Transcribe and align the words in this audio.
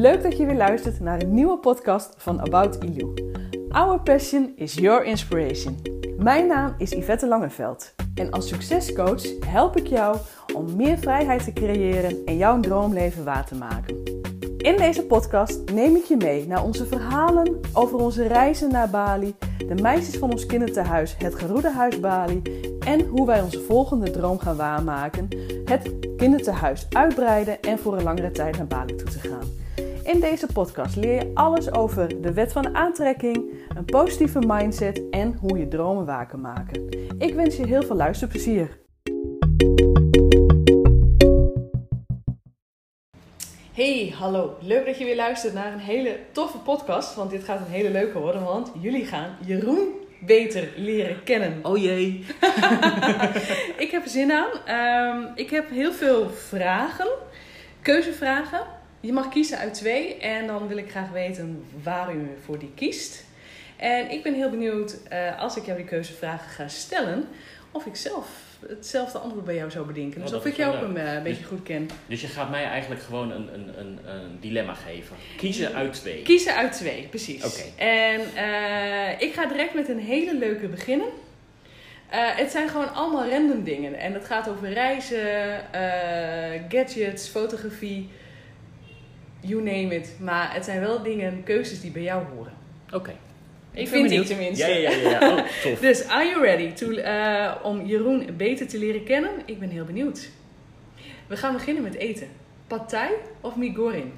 Leuk 0.00 0.22
dat 0.22 0.36
je 0.36 0.46
weer 0.46 0.56
luistert 0.56 1.00
naar 1.00 1.22
een 1.22 1.34
nieuwe 1.34 1.58
podcast 1.58 2.14
van 2.16 2.40
About 2.40 2.84
Ilu. 2.84 3.14
Our 3.68 4.00
passion 4.00 4.52
is 4.56 4.74
your 4.74 5.04
inspiration. 5.04 5.76
Mijn 6.18 6.46
naam 6.46 6.74
is 6.78 6.90
Yvette 6.90 7.26
Langeveld 7.26 7.94
en 8.14 8.30
als 8.30 8.48
succescoach 8.48 9.22
help 9.46 9.76
ik 9.76 9.86
jou 9.86 10.16
om 10.54 10.76
meer 10.76 10.98
vrijheid 10.98 11.44
te 11.44 11.52
creëren 11.52 12.24
en 12.24 12.36
jouw 12.36 12.60
droomleven 12.60 13.24
waar 13.24 13.46
te 13.46 13.54
maken. 13.54 14.02
In 14.56 14.76
deze 14.76 15.02
podcast 15.02 15.72
neem 15.72 15.96
ik 15.96 16.04
je 16.04 16.16
mee 16.16 16.46
naar 16.46 16.64
onze 16.64 16.86
verhalen 16.86 17.60
over 17.72 17.98
onze 17.98 18.26
reizen 18.26 18.72
naar 18.72 18.90
Bali, 18.90 19.34
de 19.58 19.82
meisjes 19.82 20.18
van 20.18 20.30
ons 20.30 20.46
kinderthuis, 20.46 21.14
het 21.18 21.34
Geroede 21.34 21.70
Huis 21.70 22.00
Bali 22.00 22.42
en 22.80 23.06
hoe 23.06 23.26
wij 23.26 23.42
onze 23.42 23.60
volgende 23.60 24.10
droom 24.10 24.38
gaan 24.38 24.56
waarmaken, 24.56 25.28
het 25.64 25.94
kinderthuis 26.16 26.86
uitbreiden 26.90 27.60
en 27.60 27.78
voor 27.78 27.96
een 27.96 28.02
langere 28.02 28.30
tijd 28.30 28.56
naar 28.56 28.66
Bali 28.66 28.94
toe 28.94 29.10
te 29.10 29.18
gaan. 29.18 29.59
In 30.12 30.20
deze 30.20 30.46
podcast 30.46 30.96
leer 30.96 31.14
je 31.14 31.30
alles 31.34 31.72
over 31.72 32.20
de 32.22 32.32
wet 32.32 32.52
van 32.52 32.76
aantrekking, 32.76 33.54
een 33.76 33.84
positieve 33.84 34.38
mindset 34.46 35.02
en 35.10 35.34
hoe 35.34 35.58
je 35.58 35.68
dromen 35.68 36.06
waar 36.06 36.26
kan 36.26 36.40
maken. 36.40 36.88
Ik 37.18 37.34
wens 37.34 37.56
je 37.56 37.66
heel 37.66 37.82
veel 37.82 37.96
luisterplezier. 37.96 38.78
Hey, 43.72 44.14
hallo. 44.18 44.56
Leuk 44.60 44.86
dat 44.86 44.98
je 44.98 45.04
weer 45.04 45.16
luistert 45.16 45.54
naar 45.54 45.72
een 45.72 45.78
hele 45.78 46.18
toffe 46.32 46.58
podcast. 46.58 47.14
Want 47.14 47.30
dit 47.30 47.44
gaat 47.44 47.60
een 47.60 47.72
hele 47.72 47.90
leuke 47.90 48.18
worden, 48.18 48.44
want 48.44 48.72
jullie 48.80 49.04
gaan 49.04 49.36
Jeroen 49.46 49.88
beter 50.20 50.68
leren 50.76 51.22
kennen. 51.24 51.58
Oh 51.62 51.78
jee. 51.78 52.26
ik 53.84 53.88
heb 53.90 54.02
er 54.02 54.10
zin 54.10 54.32
aan. 54.32 54.50
Ehm, 54.64 55.32
ik 55.34 55.50
heb 55.50 55.70
heel 55.70 55.92
veel 55.92 56.30
vragen, 56.30 57.08
keuzevragen. 57.82 58.78
Je 59.00 59.12
mag 59.12 59.28
kiezen 59.28 59.58
uit 59.58 59.74
twee 59.74 60.16
en 60.16 60.46
dan 60.46 60.68
wil 60.68 60.76
ik 60.76 60.90
graag 60.90 61.10
weten 61.10 61.64
waar 61.82 62.14
u 62.14 62.28
voor 62.44 62.58
die 62.58 62.72
kiest. 62.74 63.24
En 63.76 64.10
ik 64.10 64.22
ben 64.22 64.34
heel 64.34 64.50
benieuwd, 64.50 64.96
uh, 65.12 65.40
als 65.40 65.56
ik 65.56 65.64
jou 65.64 65.76
die 65.76 65.86
keuzevragen 65.86 66.50
ga 66.50 66.68
stellen, 66.68 67.28
of 67.70 67.86
ik 67.86 67.96
zelf 67.96 68.28
hetzelfde 68.68 69.18
antwoord 69.18 69.44
bij 69.44 69.54
jou 69.54 69.70
zou 69.70 69.86
bedenken. 69.86 70.20
Dus 70.20 70.30
Oh, 70.30 70.36
of 70.36 70.42
dat 70.42 70.52
ik 70.52 70.58
jou 70.58 70.76
ook 70.76 70.82
een 70.82 70.96
eh, 70.96 71.22
beetje 71.22 71.44
goed 71.44 71.62
ken. 71.62 71.88
Dus 72.06 72.20
je 72.20 72.26
gaat 72.26 72.50
mij 72.50 72.64
eigenlijk 72.64 73.02
gewoon 73.02 73.30
een, 73.30 73.54
een, 73.54 73.78
een, 73.78 73.98
een 74.04 74.38
dilemma 74.40 74.74
geven. 74.74 75.16
Kiezen 75.36 75.74
uit 75.74 75.92
twee. 75.92 76.22
Kiezen 76.22 76.54
uit 76.54 76.72
twee, 76.72 77.06
precies. 77.08 77.44
Oké. 77.44 77.82
En 77.82 78.20
eh, 78.34 79.20
ik 79.20 79.32
ga 79.32 79.46
direct 79.46 79.74
met 79.74 79.88
een 79.88 79.98
hele 79.98 80.34
leuke 80.34 80.68
beginnen. 80.68 81.08
Eh, 82.10 82.36
het 82.36 82.50
zijn 82.50 82.68
gewoon 82.68 82.94
allemaal 82.94 83.28
random 83.28 83.64
dingen. 83.64 83.94
En 83.94 84.12
het 84.12 84.24
gaat 84.24 84.48
over 84.48 84.72
reizen, 84.72 85.72
eh, 85.72 86.60
gadgets, 86.68 87.28
fotografie, 87.28 88.10
you 89.40 89.62
name 89.62 89.94
it. 89.94 90.12
Maar 90.20 90.54
het 90.54 90.64
zijn 90.64 90.80
wel 90.80 91.02
dingen, 91.02 91.42
keuzes 91.44 91.80
die 91.80 91.90
bij 91.90 92.02
jou 92.02 92.24
horen. 92.34 92.52
Oké. 92.92 93.12
Ik 93.72 93.88
vind 93.88 94.02
benieuwd. 94.02 94.26
die 94.26 94.36
tenminste. 94.36 94.66
Ja, 94.66 94.76
ja, 94.76 94.90
ja. 94.90 95.10
ja. 95.10 95.30
Oh, 95.36 95.36
tof. 95.62 95.78
Dus, 95.80 96.04
are 96.04 96.24
you 96.26 96.40
ready 96.42 96.72
to, 96.72 96.90
eh, 96.90 97.54
om 97.62 97.86
Jeroen 97.86 98.28
beter 98.36 98.68
te 98.68 98.78
leren 98.78 99.04
kennen? 99.04 99.30
Ik 99.44 99.58
ben 99.58 99.68
heel 99.68 99.84
benieuwd. 99.84 100.28
We 101.26 101.36
gaan 101.36 101.52
beginnen 101.52 101.82
met 101.82 101.94
eten. 101.94 102.28
Pad 102.66 102.88
Thai 102.88 103.10
of 103.40 103.56
mee 103.56 103.74
goreng? 103.74 104.12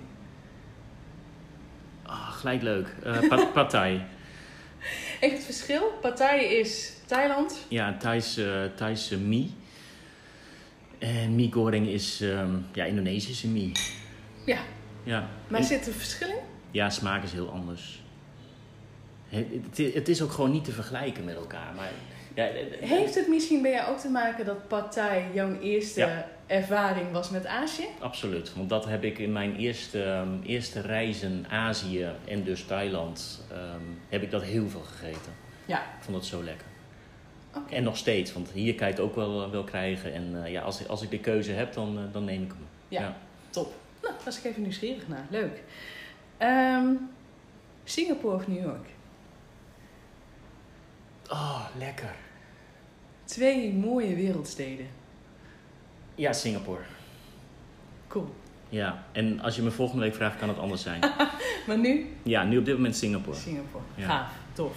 Ah, 2.03 2.33
gelijk 2.33 2.63
leuk. 2.63 2.95
Eh 3.05 3.29
pa- 3.29 3.45
pad 3.55 3.71
thai. 3.71 4.01
Even 5.21 5.37
het 5.37 5.45
verschil. 5.45 5.99
Pad 6.01 6.17
Thai 6.17 6.45
is 6.45 6.93
Thailand. 7.07 7.67
Ja, 7.69 7.97
Thaise, 7.97 8.71
Thaise 8.77 9.19
mie. 9.19 9.51
En 10.99 11.35
mie 11.35 11.53
goreng 11.53 11.87
is 11.89 12.21
ehm, 12.21 12.51
ja, 12.73 12.85
Indonesische 12.85 13.49
mie. 13.49 13.73
Ja, 14.47 14.59
Ja. 15.03 15.27
maar 15.49 15.61
En- 15.61 15.67
zit 15.67 15.87
er 15.87 15.93
verschil 15.93 16.29
in? 16.29 16.35
ja, 16.71 16.91
smaak 16.91 17.23
is 17.23 17.33
heel 17.33 17.51
anders. 17.51 18.01
Het, 19.95 20.09
is 20.09 20.23
ook 20.23 20.31
gewoon 20.33 20.51
niet 20.51 20.65
te 20.65 20.73
vergelijken 20.73 21.25
met 21.25 21.35
elkaar. 21.37 21.75
Maar, 21.77 21.91
ja, 22.35 22.47
eh, 22.47 22.89
Heeft 22.89 23.15
het 23.15 23.29
misschien 23.29 23.63
bij 23.63 23.71
jou 23.71 23.91
ook 23.91 23.99
te 23.99 24.09
maken 24.09 24.45
dat 24.45 24.69
Pad 24.69 24.93
Thai 24.93 25.23
jouw 25.33 25.59
eerste 25.61 26.01
Ja. 26.01 26.27
ervaring 26.47 27.13
was 27.13 27.31
met 27.31 27.47
Azië? 27.47 27.87
Absoluut, 28.01 28.55
want 28.55 28.69
dat 28.69 28.85
heb 28.85 29.05
ik 29.05 29.19
in 29.19 29.33
mijn 29.33 29.57
eerste, 29.57 30.03
ehm, 30.03 30.29
eerste 30.43 30.81
reizen 30.81 31.45
Azië 31.51 32.09
en 32.25 32.45
dus 32.45 32.65
Thailand, 32.65 33.45
ehm, 33.51 33.81
heb 34.09 34.23
ik 34.23 34.31
dat 34.31 34.43
heel 34.43 34.69
veel 34.69 34.81
gegeten. 34.81 35.33
Ja. 35.67 35.79
Ik 35.79 36.03
vond 36.05 36.17
het 36.17 36.27
zo 36.27 36.43
lekker. 36.43 36.67
Oké. 37.57 37.75
En 37.75 37.83
nog 37.83 37.97
steeds, 37.97 38.33
want 38.33 38.51
hier 38.51 38.75
kan 38.75 38.87
je 38.87 38.93
het 38.93 39.03
ook 39.03 39.15
wel, 39.15 39.51
wel 39.51 39.65
krijgen. 39.65 40.13
En 40.15 40.45
eh, 40.45 40.53
ja, 40.53 40.63
als, 40.63 40.89
als 40.89 41.03
ik 41.03 41.11
de 41.11 41.19
keuze 41.21 41.53
heb, 41.53 41.73
dan, 41.73 41.99
eh, 41.99 42.05
dan 42.13 42.25
neem 42.25 42.43
ik 42.43 42.49
hem. 42.49 42.67
Ja. 42.89 43.17
Top. 43.51 43.73
Nou, 44.03 44.15
daar 44.15 44.25
was 44.25 44.39
ik 44.39 44.45
even 44.45 44.63
nieuwsgierig 44.63 45.09
naar. 45.09 45.27
Leuk. 45.31 45.63
Ehm, 46.39 46.95
Singapore 47.85 48.35
of 48.35 48.49
New 48.49 48.63
York? 48.63 48.87
Oh, 51.31 51.67
lekker. 51.79 52.15
Twee 53.25 53.73
mooie 53.73 54.15
wereldsteden. 54.15 54.87
Ja, 56.15 56.33
Singapore. 56.33 56.83
Cool. 58.09 58.35
Ja, 58.69 59.05
en 59.13 59.41
als 59.41 59.57
je 59.57 59.63
me 59.63 59.71
volgende 59.71 60.03
week 60.03 60.15
vraagt, 60.15 60.39
kan 60.39 60.49
het 60.49 60.59
anders 60.59 60.83
zijn. 60.83 61.01
Maar 61.67 61.79
nu 61.79 62.07
ja, 62.23 62.45
nu 62.45 62.59
op 62.59 62.65
dit 62.65 62.75
moment 62.75 62.97
Singapore. 62.97 63.37
Singapore. 63.37 63.85
Ja. 63.95 64.07
Gaaf. 64.07 64.33
Tof. 64.53 64.77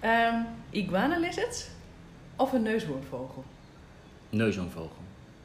Ehm 0.00 0.42
iguana 0.70 1.18
lizard 1.18 1.70
of 2.36 2.52
een 2.52 2.62
neushoornvogel? 2.62 3.44
Neushoornvogel. 4.30 5.02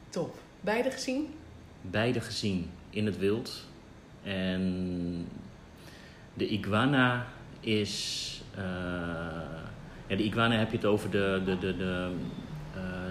Top. 0.09 0.35
Beide 0.62 0.91
gezien? 0.91 1.33
Beide 1.81 2.22
gezien 2.22 2.72
in 2.91 3.06
het 3.06 3.18
wild. 3.18 3.66
En 4.24 5.28
de 6.34 6.47
iguana 6.47 7.25
is. 7.59 8.41
ja, 10.07 10.16
de 10.16 10.24
iguana 10.24 10.56
heb 10.56 10.72
je 10.72 10.78
het 10.78 10.85
over 10.85 11.09
de, 11.12 11.41
de, 11.46 11.57
de, 11.59 11.78
de 11.78 12.09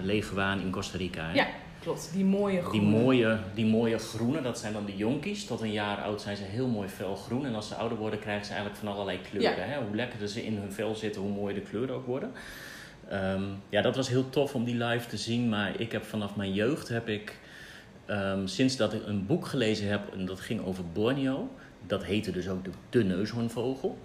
leguaan 0.03 0.59
in 0.61 0.71
Costa 0.71 0.97
Rica. 0.97 1.23
Hè? 1.25 1.33
Ja, 1.33 1.47
klopt. 1.81 2.11
Die 2.13 2.25
mooie 2.25 2.55
Die 2.55 2.63
groene. 2.63 2.87
mooie, 2.89 3.37
die 3.53 3.65
mooie 3.65 3.97
groene, 3.97 4.41
dat 4.41 4.59
zijn 4.59 4.73
dan 4.73 4.85
de 4.85 4.95
jonkies. 4.95 5.45
Tot 5.45 5.61
een 5.61 5.71
jaar 5.71 5.97
oud 5.97 6.21
zijn 6.21 6.37
ze 6.37 6.43
heel 6.43 6.67
mooi 6.67 6.87
felgroen. 6.89 7.45
En 7.45 7.55
als 7.55 7.67
ze 7.67 7.75
ouder 7.75 7.97
worden, 7.97 8.19
krijgen 8.19 8.45
ze 8.45 8.51
eigenlijk 8.51 8.81
van 8.83 8.91
allerlei 8.93 9.19
kleuren. 9.29 9.67
Ja. 9.67 9.73
Hè? 9.73 9.81
Hoe 9.85 9.95
lekkerder 9.95 10.27
ze 10.27 10.45
in 10.45 10.57
hun 10.57 10.71
vel 10.71 10.95
zitten, 10.95 11.21
hoe 11.21 11.31
mooier 11.31 11.55
de 11.55 11.61
kleuren 11.69 11.95
ook 11.95 12.05
worden. 12.05 12.31
Ehm, 13.09 13.43
ja, 13.69 13.81
dat 13.81 13.95
was 13.95 14.09
heel 14.09 14.29
tof 14.29 14.55
om 14.55 14.63
die 14.63 14.75
live 14.83 15.07
te 15.07 15.17
zien. 15.17 15.49
Maar 15.49 15.79
ik 15.79 15.91
heb 15.91 16.03
vanaf 16.03 16.35
mijn 16.35 16.53
jeugd 16.53 16.87
heb 16.89 17.07
ik, 17.09 17.39
ehm, 18.11 18.47
sinds 18.47 18.75
dat 18.77 18.93
ik 18.93 19.05
een 19.05 19.25
boek 19.25 19.45
gelezen 19.47 19.87
heb 19.87 20.13
en 20.13 20.25
dat 20.25 20.39
ging 20.39 20.65
over 20.65 20.83
Borneo. 20.93 21.49
Dat 21.87 22.03
heette 22.03 22.31
dus 22.31 22.47
ook 22.49 22.63
de, 22.63 22.71
de 22.89 23.03
neushoornvogel. 23.03 23.97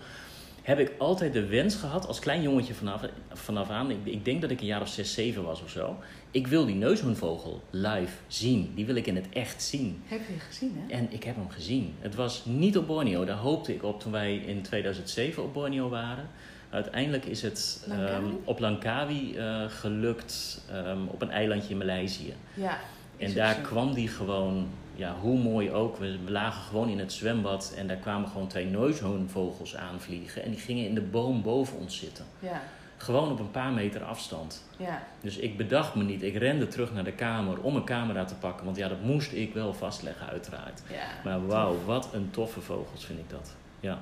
Heb 0.63 0.79
ik 0.79 0.93
altijd 0.99 1.33
de 1.33 1.47
wens 1.47 1.75
gehad, 1.75 2.07
als 2.07 2.19
klein 2.19 2.43
jongetje 2.43 2.75
vanaf, 2.75 3.03
vanaf 3.33 3.71
aan, 3.71 3.91
ik, 3.91 3.97
ik 4.05 4.25
denk 4.25 4.41
dat 4.41 4.51
ik 4.51 4.61
een 4.61 4.67
jaar 4.67 4.81
of 4.81 4.89
6, 4.89 5.15
7 5.15 5.43
was 5.43 5.63
of 5.63 5.71
zo. 5.71 5.97
Ik 6.31 6.47
wil 6.47 6.67
die 6.67 6.75
neushoornvogel 6.75 7.63
live 7.71 8.13
zien. 8.27 8.73
Die 8.75 8.87
wil 8.87 8.95
ik 8.95 9.07
in 9.07 9.17
het 9.17 9.27
echt 9.33 9.63
zien. 9.63 10.03
Heb 10.07 10.21
je 10.29 10.39
gezien, 10.39 10.77
hè? 10.87 10.95
En 10.95 11.13
ik 11.13 11.25
heb 11.25 11.37
hem 11.37 11.51
gezien. 11.51 11.95
Het 12.01 12.15
was 12.15 12.45
niet 12.45 12.77
op 12.77 12.87
Borneo. 12.87 13.25
Daar 13.25 13.37
hoopte 13.37 13.75
ik 13.75 13.83
op 13.83 14.01
toen 14.01 14.13
wij 14.13 14.37
in 14.37 14.63
2007 14.63 15.43
op 15.43 15.53
Borneo 15.55 15.89
waren. 15.89 16.29
Uiteindelijk 16.71 17.25
is 17.25 17.43
het 17.43 17.85
Langkawi? 17.87 18.13
ehm, 18.13 18.35
op 18.45 18.59
Langkawi 18.59 19.37
eh, 19.37 19.65
gelukt, 19.69 20.65
ehm, 20.71 21.07
op 21.07 21.23
een 21.23 21.31
eilandje 21.31 21.71
in 21.71 21.79
Maleisië. 21.79 22.35
Ja. 22.55 22.79
En 23.19 23.35
daar 23.35 23.55
kwam 23.55 23.95
die 23.95 24.09
gewoon, 24.09 24.69
ja, 24.95 25.15
hoe 25.21 25.39
mooi 25.39 25.71
ook. 25.73 25.97
We 25.97 26.19
lagen 26.27 26.63
gewoon 26.63 26.89
in 26.89 26.99
het 26.99 27.13
zwembad 27.13 27.73
en 27.77 27.87
daar 27.87 27.97
kwamen 27.97 28.29
gewoon 28.29 28.47
twee 28.49 28.65
neushoornvogels 28.67 29.77
aanvliegen. 29.77 30.43
En 30.43 30.51
die 30.51 30.61
gingen 30.61 30.87
in 30.89 30.95
de 30.95 31.01
boom 31.01 31.43
boven 31.43 31.79
ons 31.79 31.99
zitten. 31.99 32.25
Ja, 32.39 32.63
Gewoon 32.97 33.31
op 33.33 33.39
een 33.39 33.51
paar 33.51 33.73
meter 33.73 34.03
afstand. 34.05 34.63
ja. 34.77 35.03
Dus 35.21 35.37
ik 35.37 35.57
bedacht 35.57 35.95
me 35.95 36.03
niet. 36.05 36.23
Ik 36.23 36.37
rende 36.37 36.69
terug 36.69 36.93
naar 36.93 37.05
de 37.05 37.13
kamer 37.13 37.61
om 37.61 37.77
een 37.77 37.85
camera 37.85 38.25
te 38.25 38.35
pakken. 38.35 38.65
Want 38.65 38.77
ja, 38.77 38.89
dat 38.89 39.01
moest 39.03 39.33
ik 39.33 39.55
wel 39.55 39.75
vastleggen, 39.75 40.27
uiteraard. 40.27 40.83
ja. 40.91 41.07
Maar 41.25 41.47
wauw, 41.47 41.77
wat 41.85 42.09
een 42.13 42.31
toffe 42.31 42.61
vogels 42.61 43.05
vind 43.05 43.19
ik 43.19 43.31
dat. 43.31 43.55
Ja. 43.81 43.99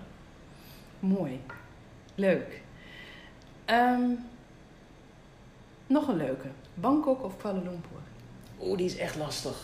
Mooi. 1.01 1.41
Leuk. 2.15 2.61
Ehm, 3.65 4.01
nog 5.87 6.09
een 6.09 6.17
leuke. 6.17 6.49
Bangkok 6.75 7.23
of 7.25 7.37
Kuala 7.37 7.59
Lumpur? 7.59 7.99
Oeh, 8.61 8.77
die 8.77 8.87
is 8.87 8.97
echt 8.97 9.17
lastig. 9.17 9.57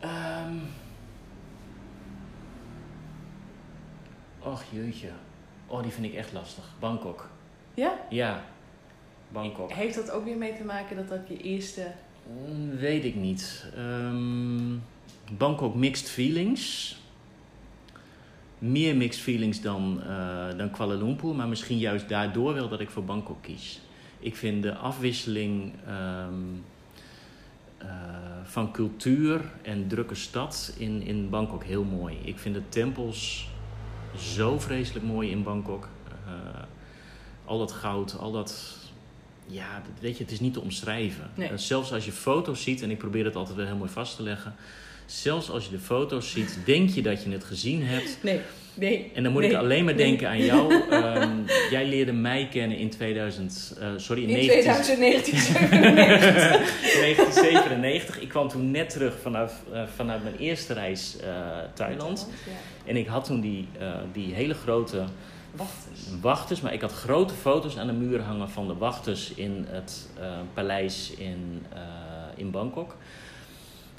Ehm. 0.00 0.56
Och 4.38 4.62
jeetje. 4.70 5.08
Oh, 5.66 5.82
die 5.82 5.92
vind 5.92 6.06
ik 6.06 6.14
echt 6.14 6.32
lastig. 6.32 6.64
Bangkok. 6.80 7.28
Ja? 7.74 7.98
Ja, 8.10 8.44
Bangkok. 9.28 9.72
Heeft 9.72 9.94
dat 9.94 10.10
ook 10.10 10.24
weer 10.24 10.36
mee 10.36 10.56
te 10.56 10.64
maken 10.64 10.96
dat 10.96 11.08
dat 11.08 11.28
je 11.28 11.36
eerste... 11.36 11.92
Mm, 12.46 12.76
Weet 12.76 13.04
ik 13.04 13.14
niet. 13.14 13.66
Ehm, 13.76 14.76
Bangkok 15.36 15.74
mixed 15.74 16.10
feelings. 16.10 16.96
Meer 18.58 18.96
mixed 18.96 19.22
feelings 19.22 19.60
dan, 19.60 20.02
eh, 20.02 20.58
dan 20.58 20.70
Kuala 20.70 20.94
Lumpur, 20.94 21.34
maar 21.34 21.48
misschien 21.48 21.78
juist 21.78 22.08
daardoor 22.08 22.54
wel 22.54 22.68
dat 22.68 22.80
ik 22.80 22.90
voor 22.90 23.04
Bangkok 23.04 23.42
kies. 23.42 23.80
Ik 24.18 24.36
vind 24.36 24.62
de 24.62 24.74
afwisseling 24.74 25.72
ehm, 25.86 26.34
eh, 27.82 27.88
van 28.42 28.72
cultuur 28.72 29.40
en 29.62 29.88
drukke 29.88 30.14
stad 30.14 30.74
in, 30.78 31.02
in 31.02 31.30
Bangkok 31.30 31.64
heel 31.64 31.84
mooi. 31.84 32.18
Ik 32.24 32.38
vind 32.38 32.54
de 32.54 32.68
tempels 32.68 33.48
zo 34.16 34.58
vreselijk 34.58 35.04
mooi 35.04 35.30
in 35.30 35.42
Bangkok. 35.42 35.88
Uh, 36.26 36.62
al 37.44 37.58
dat 37.58 37.72
goud, 37.72 38.18
al 38.18 38.32
dat. 38.32 38.80
Ja, 39.46 39.82
weet 40.00 40.16
je, 40.16 40.22
het 40.22 40.32
is 40.32 40.40
niet 40.40 40.52
te 40.52 40.60
omschrijven. 40.60 41.30
Nee. 41.34 41.50
Uh, 41.50 41.56
zelfs 41.56 41.92
als 41.92 42.04
je 42.04 42.12
foto's 42.12 42.62
ziet, 42.62 42.82
en 42.82 42.90
ik 42.90 42.98
probeer 42.98 43.24
het 43.24 43.36
altijd 43.36 43.56
wel 43.56 43.66
heel 43.66 43.76
mooi 43.76 43.90
vast 43.90 44.16
te 44.16 44.22
leggen. 44.22 44.54
Zelfs 45.06 45.50
als 45.50 45.64
je 45.64 45.70
de 45.70 45.78
foto's 45.78 46.30
ziet, 46.30 46.58
denk 46.64 46.90
je 46.90 47.02
dat 47.02 47.22
je 47.22 47.30
het 47.30 47.44
gezien 47.44 47.82
hebt. 47.82 48.18
Nee, 48.22 48.40
nee. 48.74 49.10
En 49.14 49.22
dan 49.22 49.32
moet 49.32 49.42
nee, 49.42 49.50
ik 49.50 49.56
alleen 49.56 49.84
maar 49.84 49.94
nee. 49.94 50.06
denken 50.06 50.28
aan 50.28 50.44
jou. 50.44 50.72
Um, 50.92 51.44
jij 51.70 51.86
leerde 51.86 52.12
mij 52.12 52.48
kennen 52.50 52.78
in 52.78 52.90
2000, 52.90 53.76
uh, 53.78 53.88
sorry, 53.96 54.22
in, 54.22 54.28
In 54.28 54.34
19, 54.34 54.64
1997. 54.64 55.60
1997. 57.00 58.20
Ik 58.20 58.28
kwam 58.28 58.48
toen 58.48 58.70
net 58.70 58.90
terug 58.90 59.20
vanaf, 59.20 59.62
uh, 59.72 59.82
vanuit 59.94 60.22
mijn 60.22 60.36
eerste 60.36 60.72
reis 60.72 61.16
uh, 61.20 61.26
Thailand. 61.74 62.28
Ja. 62.46 62.52
En 62.90 62.96
ik 62.96 63.06
had 63.06 63.24
toen 63.24 63.40
die, 63.40 63.68
die 64.12 64.34
hele 64.34 64.54
grote 64.54 65.04
Wachters. 65.56 66.00
wachters. 66.20 66.60
Maar 66.60 66.72
ik 66.72 66.80
had 66.80 66.92
grote 66.92 67.34
foto's 67.34 67.78
aan 67.78 67.86
de 67.86 67.92
muur 67.92 68.22
hangen 68.22 68.50
van 68.50 68.66
de 68.66 68.74
wachters 68.76 69.34
in 69.34 69.66
het 69.68 70.08
uh, 70.20 70.38
paleis 70.54 71.10
in, 71.10 71.66
uh, 71.74 71.78
in 72.34 72.50
Bangkok. 72.50 72.96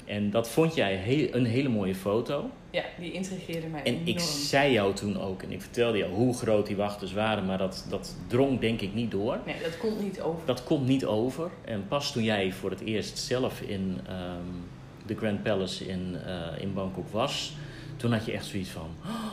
En 0.04 0.30
dat 0.30 0.48
vond 0.48 0.74
jij 0.74 0.94
heel, 0.96 1.28
een 1.30 1.44
hele 1.44 1.68
mooie 1.68 1.94
foto. 1.94 2.50
Ja, 2.70 2.84
die 2.98 3.12
intrigeerde 3.12 3.66
mij 3.66 3.82
En 3.82 3.92
enorm. 3.92 4.06
ik 4.06 4.20
zei 4.20 4.72
jou 4.72 4.94
toen 4.94 5.20
ook, 5.20 5.42
en 5.42 5.52
ik 5.52 5.60
vertelde 5.60 5.98
jou 5.98 6.12
hoe 6.12 6.34
groot 6.34 6.66
die 6.66 6.76
wachters 6.76 7.12
waren, 7.12 7.46
maar 7.46 7.58
dat, 7.58 7.86
dat 7.88 8.16
drong 8.26 8.60
denk 8.60 8.80
ik 8.80 8.94
niet 8.94 9.10
door. 9.10 9.38
Nee, 9.46 9.62
dat 9.62 9.78
komt 9.78 10.00
niet 10.00 10.20
over. 10.20 10.46
Dat 10.46 10.64
komt 10.64 10.86
niet 10.86 11.04
over. 11.04 11.50
En 11.64 11.88
pas 11.88 12.12
toen 12.12 12.22
jij 12.22 12.52
voor 12.52 12.70
het 12.70 12.80
eerst 12.80 13.18
zelf 13.18 13.60
in 13.60 13.80
um, 13.80 14.64
de 15.06 15.16
Grand 15.16 15.42
Palace 15.42 15.86
in, 15.86 16.16
uh, 16.26 16.62
in 16.62 16.74
Bangkok 16.74 17.08
was, 17.08 17.56
toen 17.96 18.12
had 18.12 18.24
je 18.24 18.32
echt 18.32 18.46
zoiets 18.46 18.70
van, 18.70 18.88
oh, 19.04 19.32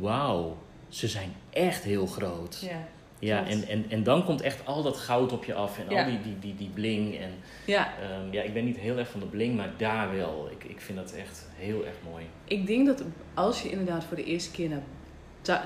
wauw, 0.00 0.56
ze 0.90 1.08
zijn 1.08 1.32
echt 1.50 1.82
heel 1.82 2.06
groot. 2.06 2.60
Ja. 2.60 2.88
Ja, 3.18 3.46
en, 3.46 3.66
en, 3.68 3.84
en 3.88 4.02
dan 4.02 4.24
komt 4.24 4.40
echt 4.40 4.66
al 4.66 4.82
dat 4.82 4.96
goud 4.96 5.32
op 5.32 5.44
je 5.44 5.54
af 5.54 5.78
en 5.78 5.84
Ja. 5.94 6.02
al 6.04 6.10
die, 6.10 6.20
die, 6.20 6.38
die, 6.38 6.54
die 6.54 6.68
bling. 6.68 7.18
En, 7.18 7.30
ja, 7.66 7.92
um, 8.22 8.32
ja, 8.32 8.42
ik 8.42 8.52
ben 8.54 8.64
niet 8.64 8.76
heel 8.76 8.96
erg 8.98 9.08
van 9.10 9.20
de 9.20 9.26
bling, 9.26 9.56
maar 9.56 9.70
daar 9.76 10.16
wel. 10.16 10.48
Ik, 10.50 10.64
ik 10.64 10.80
vind 10.80 10.98
dat 10.98 11.12
echt 11.12 11.48
heel 11.56 11.86
erg 11.86 11.94
mooi. 12.10 12.24
ik 12.44 12.66
denk 12.66 12.86
dat 12.86 13.04
als 13.34 13.62
je 13.62 13.70
inderdaad 13.70 14.04
voor 14.04 14.16
de 14.16 14.24
eerste 14.24 14.50
keer 14.50 14.68
naar, 14.68 14.82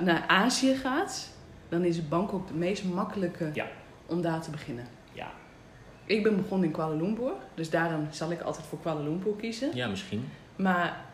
naar 0.03 0.25
Azië 0.26 0.75
gaat, 0.76 1.31
dan 1.69 1.85
is 1.85 2.09
Bangkok 2.09 2.49
de 2.49 2.55
meest 2.55 2.85
makkelijke 2.85 3.50
Ja. 3.53 3.67
om 4.06 4.23
daar 4.23 4.41
te 4.43 4.50
beginnen. 4.50 4.87
Ja, 5.12 5.32
Ik 6.05 6.23
ben 6.23 6.37
begonnen 6.37 6.67
in 6.67 6.73
Kuala 6.75 6.94
Lumpur, 6.94 7.32
dus 7.55 7.70
daarom 7.70 8.06
zal 8.11 8.31
ik 8.31 8.41
altijd 8.41 8.67
voor 8.67 8.81
Kuala 8.81 9.00
Lumpur 9.00 9.32
kiezen. 9.37 9.70
ja 9.75 9.88
misschien. 9.88 10.29
Maar 10.56 11.05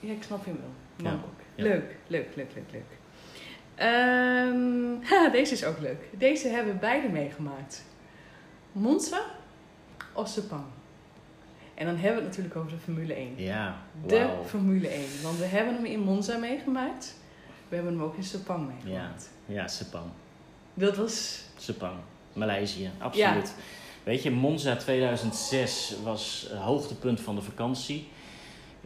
ja, 0.00 0.12
ik 0.12 0.22
snap 0.22 0.44
je 0.44 0.50
wel. 0.52 1.10
Bangkok. 1.10 1.30
ja. 1.54 1.62
Leuk, 1.64 1.96
leuk, 2.06 2.26
leuk, 2.36 2.50
leuk, 2.54 2.64
leuk. 2.72 2.98
Ehm, 3.80 5.02
ha, 5.10 5.28
deze 5.28 5.52
is 5.52 5.64
ook 5.64 5.78
leuk. 5.78 6.08
Deze 6.10 6.48
hebben 6.48 6.72
we 6.72 6.78
beide 6.78 7.08
meegemaakt. 7.08 7.84
Monza 8.72 9.20
of 10.12 10.28
Sepang? 10.28 10.64
En 11.74 11.86
dan 11.86 11.94
hebben 11.96 12.14
we 12.22 12.28
het 12.28 12.36
natuurlijk 12.36 12.56
over 12.56 12.70
de 12.70 12.78
Formule 12.78 13.14
1. 13.14 13.32
Ja, 13.36 13.76
De. 14.06 14.28
Formule 14.46 14.88
1. 14.88 15.04
Want 15.22 15.38
we 15.38 15.44
hebben 15.44 15.74
hem 15.74 15.84
in 15.84 16.00
Monza 16.00 16.36
meegemaakt. 16.36 17.14
We 17.68 17.74
hebben 17.74 17.92
hem 17.92 18.02
ook 18.02 18.16
in 18.16 18.22
Sepang 18.22 18.66
meegemaakt. 18.66 19.30
Ja, 19.46 19.68
Sepang. 19.68 20.06
Dat 20.74 20.96
was... 20.96 21.42
Sepang. 21.56 21.94
Maleisië, 22.32 22.90
absoluut. 22.98 23.48
Ja. 23.48 23.62
Weet 24.02 24.22
je, 24.22 24.30
Monza 24.30 24.76
2006 24.76 25.94
was 26.02 26.46
het 26.50 26.58
hoogtepunt 26.58 27.20
van 27.20 27.34
de 27.34 27.42
vakantie. 27.42 28.08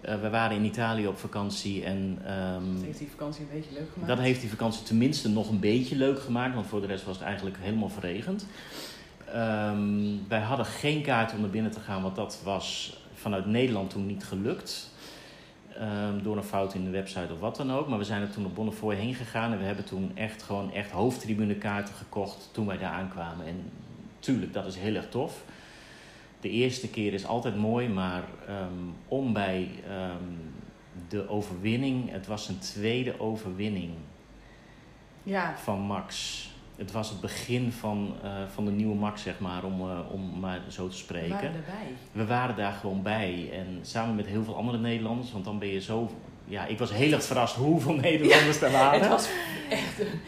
Uh, 0.09 0.21
we 0.21 0.31
waren 0.31 0.57
in 0.57 0.65
Italië 0.65 1.07
op 1.07 1.19
vakantie 1.19 1.85
en 1.85 2.19
ehm, 2.25 2.75
Dat 2.75 2.85
heeft 2.85 2.99
die 2.99 3.11
vakantie 3.11 3.43
een 3.43 3.51
beetje 3.55 3.73
leuk 3.73 3.89
gemaakt. 3.93 4.09
dat 4.09 4.19
heeft 4.19 4.41
die 4.41 4.51
vakantie 4.51 4.83
tenminste 4.83 5.29
nog 5.29 5.51
een 5.51 5.61
beetje 5.61 5.97
leuk 5.97 6.21
gemaakt, 6.21 6.55
want 6.55 6.67
voor 6.67 6.81
de 6.81 6.87
rest 6.87 7.05
was 7.05 7.17
het 7.17 7.25
eigenlijk 7.25 7.57
helemaal 7.61 7.89
verregend. 7.89 8.47
Ehm, 9.33 10.29
wij 10.29 10.41
hadden 10.41 10.67
geen 10.67 11.03
kaart 11.03 11.33
om 11.33 11.41
naar 11.41 11.51
binnen 11.51 11.71
te 11.71 11.81
gaan, 11.81 12.03
want 12.03 12.17
dat 12.17 12.41
was 12.45 12.99
vanuit 13.15 13.47
Nederland 13.47 13.91
toen 13.91 14.07
niet 14.07 14.25
gelukt. 14.25 14.93
Ehm, 15.79 16.23
door 16.23 16.37
een 16.37 16.43
fout 16.43 16.75
in 16.75 16.85
de 16.85 16.91
website 16.91 17.33
of 17.33 17.39
wat 17.39 17.57
dan 17.57 17.73
ook. 17.73 17.89
Maar 17.89 17.99
we 17.99 18.05
zijn 18.05 18.23
er 18.23 18.31
toen 18.31 18.45
op 18.47 18.55
Bonnefoy 18.55 18.95
heen 18.95 19.15
gegaan 19.15 19.53
en 19.53 19.59
we 19.59 19.65
hebben 19.65 19.85
toen 19.85 20.11
echt 20.15 20.43
gewoon 20.43 20.73
echt 20.73 20.91
hoofdtribune 20.91 21.55
kaarten 21.55 21.95
gekocht 21.95 22.49
toen 22.53 22.67
wij 22.67 22.79
daar 22.79 22.93
aankwamen. 22.93 23.47
En 23.47 23.71
tuurlijk, 24.19 24.53
dat 24.53 24.67
is 24.67 24.77
heel 24.77 24.95
erg 24.95 25.09
tof. 25.09 25.43
De 26.45 26.51
eerste 26.51 26.89
keer 26.89 27.13
is 27.13 27.27
altijd 27.27 27.57
mooi, 27.57 27.89
maar 27.89 28.23
um, 28.49 28.95
om 29.09 29.33
bij 29.33 29.71
um, 29.89 30.53
de 31.09 31.29
overwinning, 31.29 32.11
het 32.11 32.27
was 32.27 32.49
een 32.49 32.59
tweede 32.59 33.21
overwinning 33.21 33.91
Ja, 35.23 35.55
van 35.57 35.79
Max. 35.81 36.43
Het 36.77 36.93
was 36.93 37.11
het 37.11 37.21
begin 37.21 37.73
van, 37.73 38.15
uh, 38.25 38.31
van 38.53 38.65
de 38.65 38.71
nieuwe 38.71 38.95
Max, 38.95 39.23
zeg 39.23 39.39
maar, 39.39 39.65
om, 39.65 39.81
uh, 39.81 39.99
om 40.11 40.39
maar 40.41 40.61
zo 40.69 40.89
te 40.89 40.97
spreken. 40.97 41.29
we 41.29 41.35
waren 41.37 41.55
erbij. 41.55 41.93
We 42.13 42.27
waren 42.27 42.57
daar 42.57 42.73
gewoon 42.73 43.03
bij. 43.03 43.51
En 43.53 43.79
samen 43.83 44.15
met 44.15 44.27
heel 44.27 44.45
veel 44.45 44.57
andere 44.57 44.79
Nederlanders, 44.79 45.33
want 45.33 45.45
dan 45.45 45.59
ben 45.59 45.69
je 45.69 45.81
zo... 45.81 46.11
Ja, 46.45 46.67
ik 46.67 46.79
was 46.79 46.93
heel 46.93 47.13
erg 47.13 47.25
verrast 47.25 47.55
hoeveel 47.55 47.95
Nederlanders 48.11 48.59
ja, 48.59 48.67
er 48.67 48.73
waren. 48.73 49.01
Het 49.01 49.09
was 49.09 49.29
echt 49.71 50.01
een 50.01 50.21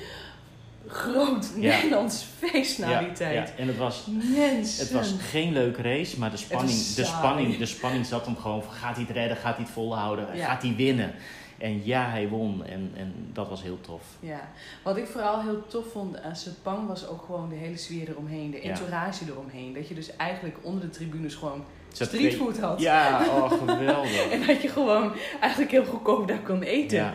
groot. 0.89 1.51
Nederlands 1.57 2.25
feest 2.39 2.79
na 2.79 2.99
die 2.99 3.13
tijd. 3.13 3.49
Ja, 3.49 3.55
en 3.57 3.67
het 3.67 3.77
was, 3.77 4.07
Mensen. 4.37 4.85
het 4.85 4.93
was 4.93 5.15
geen 5.31 5.53
leuke 5.53 5.83
race, 5.83 6.19
maar 6.19 6.31
de 6.31 6.37
spanning, 6.37 6.95
de 6.95 7.05
spanning, 7.05 7.57
de 7.59 7.67
spanning 7.67 8.07
zat 8.07 8.25
hem 8.27 8.37
gewoon 8.37 8.63
van 8.63 8.73
gaat 8.73 8.95
hij 8.97 9.05
het 9.07 9.17
redden, 9.17 9.37
gaat 9.37 9.55
hij 9.57 9.65
het 9.65 9.73
volhouden, 9.73 10.27
gaat 10.37 10.63
hij 10.63 10.75
winnen. 10.77 11.15
En 11.59 11.85
ja, 11.85 12.09
hij 12.11 12.29
won 12.29 12.65
en, 12.65 12.91
en 12.97 13.15
dat 13.33 13.49
was 13.49 13.63
heel 13.63 13.79
tof. 13.81 14.03
Ja, 14.21 14.49
wat 14.83 14.97
ik 14.97 15.07
vooral 15.07 15.41
heel 15.43 15.67
tof 15.67 15.85
vond 15.93 16.23
aan 16.23 16.37
Sepang 16.37 16.87
was 16.89 17.09
ook 17.09 17.23
gewoon 17.27 17.49
de 17.49 17.55
hele 17.55 17.77
sfeer 17.77 18.09
eromheen, 18.09 18.51
de 18.51 18.57
Ja. 18.63 18.69
entourage 18.69 19.25
eromheen. 19.29 19.75
Dat 19.75 19.89
je 19.89 19.95
dus 19.95 20.17
eigenlijk 20.17 20.57
onder 20.63 20.81
de 20.81 20.91
tribunes 20.91 21.35
gewoon 21.35 21.65
streetfood 21.93 22.59
had. 22.59 22.81
Ja, 22.81 23.21
oh 23.29 23.53
geweldig. 23.53 24.29
En 24.33 24.47
dat 24.47 24.63
je 24.63 24.69
gewoon 24.69 25.13
eigenlijk 25.41 25.71
heel 25.73 25.85
goedkoop 25.85 26.29
daar 26.29 26.39
kon 26.43 26.63
eten. 26.63 26.97
Ja. 26.99 27.15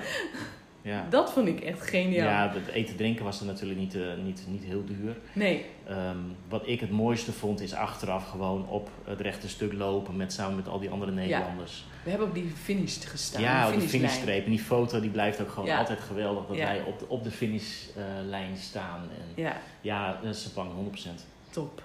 Ja. 0.84 1.06
Dat 1.10 1.32
vond 1.32 1.48
ik 1.48 1.60
echt 1.60 1.90
geniaal. 1.90 2.28
Ja, 2.28 2.54
het 2.54 2.68
eten 2.74 2.96
drinken 2.96 3.26
was 3.26 3.40
er 3.40 3.46
natuurlijk 3.46 3.80
niet, 3.80 3.96
uh, 3.96 4.04
niet, 4.24 4.44
niet 4.48 4.64
heel 4.64 4.86
duur. 4.86 5.18
Nee, 5.34 5.66
Um, 5.90 6.36
wat 6.50 6.68
ik 6.68 6.80
het 6.80 6.90
mooiste 6.92 7.32
vond 7.32 7.62
is 7.62 7.74
achteraf 7.74 8.30
gewoon 8.30 8.68
op 8.68 8.90
het 9.04 9.20
rechte 9.22 9.50
stuk 9.50 9.74
lopen 9.74 10.16
met, 10.16 10.34
samen 10.34 10.56
met 10.56 10.68
al 10.68 10.80
die 10.80 10.90
andere 10.90 11.12
Nederlanders. 11.12 11.86
we 12.04 12.10
hebben 12.10 12.28
op 12.28 12.34
die 12.34 12.50
finish 12.64 13.08
gestaan. 13.08 13.42
Ja, 13.42 13.68
op 13.68 13.74
de 13.80 13.88
finishstreep. 13.88 14.44
En 14.46 14.50
die 14.50 14.60
foto 14.60 15.00
die 15.00 15.10
blijft 15.10 15.42
ook 15.42 15.50
gewoon 15.52 15.66
Ja. 15.70 15.78
altijd 15.78 16.00
geweldig 16.00 16.46
dat 16.48 16.58
Ja. 16.58 16.66
wij 16.66 16.82
op 16.84 17.00
de, 17.00 17.06
op 17.10 17.24
de 17.24 17.32
finishlijn 17.32 18.58
staan. 18.58 19.02
En 19.02 19.44
Ja, 19.44 19.58
ja, 19.82 20.20
dat 20.24 20.36
is 20.36 20.42
Sepang, 20.42 20.72
100%. 20.74 21.26
top. 21.50 21.82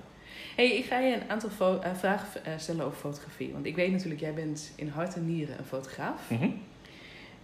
hey, 0.57 0.77
ik 0.77 0.85
ga 0.85 0.99
je 0.99 1.15
een 1.15 1.31
aantal 1.31 1.51
uh, 1.61 1.95
vragen 1.95 2.41
uh, 2.47 2.53
stellen 2.57 2.85
over 2.85 2.99
fotografie. 2.99 3.53
Want 3.53 3.67
ik 3.67 3.77
weet 3.77 3.93
natuurlijk, 3.93 4.21
jij 4.21 4.35
bent 4.35 4.73
in 4.77 4.89
hart 4.89 5.15
en 5.15 5.27
nieren 5.27 5.59
een 5.59 5.65
fotograaf. 5.65 6.31
Mhm. 6.31 6.49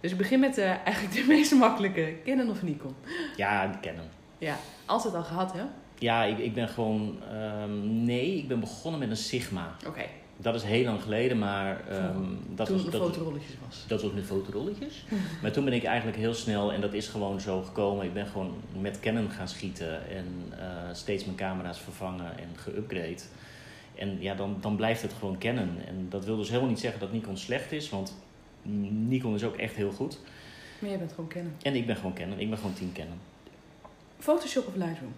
Dus 0.03 0.11
ik 0.11 0.17
begin 0.17 0.39
met 0.39 0.57
uh, 0.57 0.65
eigenlijk 0.65 1.15
de 1.15 1.23
meest 1.33 1.51
makkelijke. 1.51 2.15
Canon 2.25 2.49
of 2.49 2.63
Nikon? 2.63 2.95
Ja, 3.35 3.77
kennen. 3.81 4.03
Ja, 4.37 4.57
altijd 4.85 5.13
al 5.13 5.23
gehad, 5.23 5.53
hè? 5.53 5.61
Ja, 5.99 6.23
ik, 6.23 6.37
ik 6.37 6.53
ben 6.53 6.67
gewoon... 6.69 7.17
Um, 7.61 8.03
nee, 8.03 8.37
ik 8.37 8.47
ben 8.47 8.59
begonnen 8.59 8.99
met 8.99 9.09
een 9.09 9.17
Sigma. 9.17 9.75
Oké, 9.79 9.87
okay. 9.87 10.09
Dat 10.37 10.55
is 10.55 10.63
heel 10.63 10.83
lang 10.83 11.01
geleden, 11.01 11.37
maar... 11.39 11.81
Um, 11.91 12.39
dat 12.55 12.67
toen 12.67 12.75
was, 12.75 12.91
dat, 12.91 13.01
fotorolletjes 13.01 13.55
was. 13.67 13.85
Dat 13.87 14.01
was 14.01 14.11
met 14.11 14.25
fotorolletjes. 14.25 15.05
maar 15.41 15.51
toen 15.51 15.63
ben 15.63 15.73
ik 15.73 15.83
eigenlijk 15.83 16.17
heel 16.17 16.33
snel, 16.33 16.73
en 16.73 16.81
dat 16.81 16.93
is 16.93 17.07
gewoon 17.07 17.41
zo 17.41 17.61
gekomen... 17.61 18.05
Ik 18.05 18.13
ben 18.13 18.27
gewoon 18.27 18.53
met 18.79 18.99
Canon 18.99 19.29
gaan 19.29 19.47
schieten 19.47 20.09
en 20.09 20.25
uh, 20.51 20.57
steeds 20.93 21.25
mijn 21.25 21.37
camera's 21.37 21.79
vervangen 21.79 22.37
en 22.37 22.49
geüpgrade. 22.55 23.21
En 23.95 24.21
ja, 24.21 24.35
dan, 24.35 24.57
dan 24.61 24.75
blijft 24.75 25.01
het 25.01 25.13
gewoon 25.13 25.37
Canon. 25.37 25.77
En 25.87 26.05
dat 26.09 26.25
wil 26.25 26.37
dus 26.37 26.47
helemaal 26.47 26.69
niet 26.69 26.79
zeggen 26.79 26.99
dat 26.99 27.11
Nikon 27.11 27.37
slecht 27.37 27.71
is, 27.71 27.89
want 27.89 28.13
Nikon 28.63 29.35
is 29.35 29.43
ook 29.43 29.55
echt 29.55 29.75
heel 29.75 29.91
goed. 29.91 30.19
Maar 30.79 30.89
jij 30.89 30.99
bent 30.99 31.13
gewoon 31.13 31.29
Canon. 31.29 31.53
En 31.61 31.75
ik 31.75 31.85
ben 31.85 31.95
gewoon 31.95 32.13
Canon. 32.13 32.39
Ik 32.39 32.49
ben 32.49 32.57
gewoon 32.57 32.73
team 32.73 32.93
Canon. 32.93 33.19
Photoshop 34.19 34.67
of 34.67 34.75
Lightroom? 34.75 35.13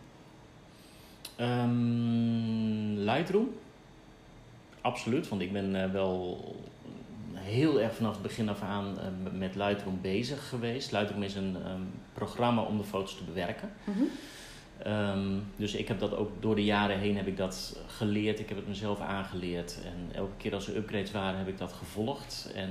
Um, 1.39 2.97
Lightroom. 2.97 3.49
Absoluut, 4.81 5.27
want 5.27 5.41
ik 5.41 5.53
ben 5.53 5.75
uh, 5.75 5.91
wel 5.91 6.55
heel 7.33 7.81
erg 7.81 7.95
vanaf 7.95 8.13
het 8.13 8.21
begin 8.21 8.49
af 8.49 8.61
aan 8.61 8.97
uh, 8.97 9.39
met 9.39 9.55
Lightroom 9.55 9.99
bezig 10.01 10.49
geweest. 10.49 10.91
Lightroom 10.91 11.23
is 11.23 11.35
een 11.35 11.55
um, 11.69 11.87
programma 12.13 12.61
om 12.61 12.77
de 12.77 12.83
foto's 12.83 13.17
te 13.17 13.23
bewerken. 13.23 13.69
Mm 13.83 13.93
-hmm. 13.93 14.09
Um, 14.87 15.43
dus 15.55 15.73
ik 15.73 15.87
heb 15.87 15.99
dat 15.99 16.15
ook 16.15 16.31
door 16.39 16.55
de 16.55 16.63
jaren 16.63 16.99
heen 16.99 17.17
heb 17.17 17.27
ik 17.27 17.37
dat 17.37 17.79
geleerd. 17.87 18.39
Ik 18.39 18.49
heb 18.49 18.57
het 18.57 18.67
mezelf 18.67 18.99
aangeleerd. 18.99 19.79
En 19.85 20.15
elke 20.15 20.35
keer 20.37 20.53
als 20.53 20.67
er 20.67 20.75
upgrades 20.75 21.11
waren, 21.11 21.37
heb 21.37 21.47
ik 21.47 21.57
dat 21.57 21.73
gevolgd. 21.73 22.51
En 22.55 22.69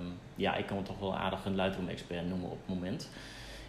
um, 0.00 0.18
ja, 0.34 0.56
ik 0.56 0.66
kan 0.66 0.76
me 0.76 0.82
toch 0.82 0.98
wel 0.98 1.16
aardig 1.16 1.44
een 1.44 1.56
Lightroom 1.56 1.88
expert 1.88 2.28
noemen 2.28 2.50
op 2.50 2.58
het 2.66 2.74
moment. 2.74 3.10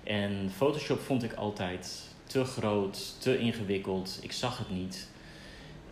En 0.04 0.50
Photoshop 0.56 1.00
vond 1.00 1.24
ik 1.24 1.34
altijd 1.34 2.16
te 2.24 2.44
groot, 2.44 3.22
te 3.22 3.40
ingewikkeld. 3.40 4.20
Ik 4.22 4.32
zag 4.32 4.58
het 4.58 4.70
niet. 4.70 5.10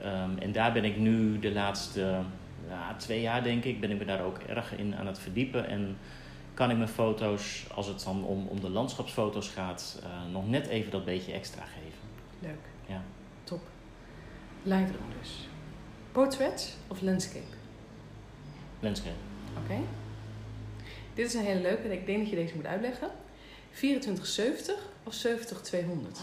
Um, 0.03 0.37
en 0.37 0.51
daar 0.51 0.73
ben 0.73 0.83
ik 0.83 0.97
nu 0.97 1.39
de 1.39 1.51
laatste 1.51 2.19
ja, 2.69 2.95
twee 2.97 3.21
jaar 3.21 3.43
denk 3.43 3.63
ik, 3.63 3.79
ben 3.79 3.91
ik 3.91 3.97
me 3.97 4.05
daar 4.05 4.23
ook 4.23 4.37
erg 4.37 4.77
in 4.77 4.95
aan 4.95 5.07
het 5.07 5.19
verdiepen. 5.19 5.67
En 5.67 5.97
kan 6.55 6.69
ik 6.69 6.77
mijn 6.77 6.89
foto's, 6.89 7.65
als 7.73 7.87
het 7.87 8.03
dan 8.03 8.23
om, 8.23 8.47
om 8.47 8.61
de 8.61 8.69
landschapsfoto's 8.69 9.47
gaat, 9.47 9.99
uh, 10.03 10.31
nog 10.31 10.49
net 10.49 10.67
even 10.67 10.91
dat 10.91 11.05
beetje 11.05 11.33
extra 11.33 11.63
geven. 11.63 11.99
Leuk. 12.39 12.65
Ja. 12.85 13.01
Top. 13.43 13.61
Lightroom 14.63 15.09
dus. 15.19 15.47
Portrait 16.11 16.77
of 16.87 17.01
landscape? 17.01 17.55
Landscape. 18.79 19.15
Oké. 19.63 19.79
Dit 21.13 21.27
is 21.27 21.33
een 21.33 21.43
hele 21.43 21.61
leuke 21.61 21.83
en 21.83 21.91
ik 21.91 22.05
denk 22.05 22.19
dat 22.19 22.29
je 22.29 22.35
deze 22.35 22.55
moet 22.55 22.65
uitleggen. 22.65 23.09
2470 23.73 24.75
of 25.03 25.13
70200? 25.13 26.19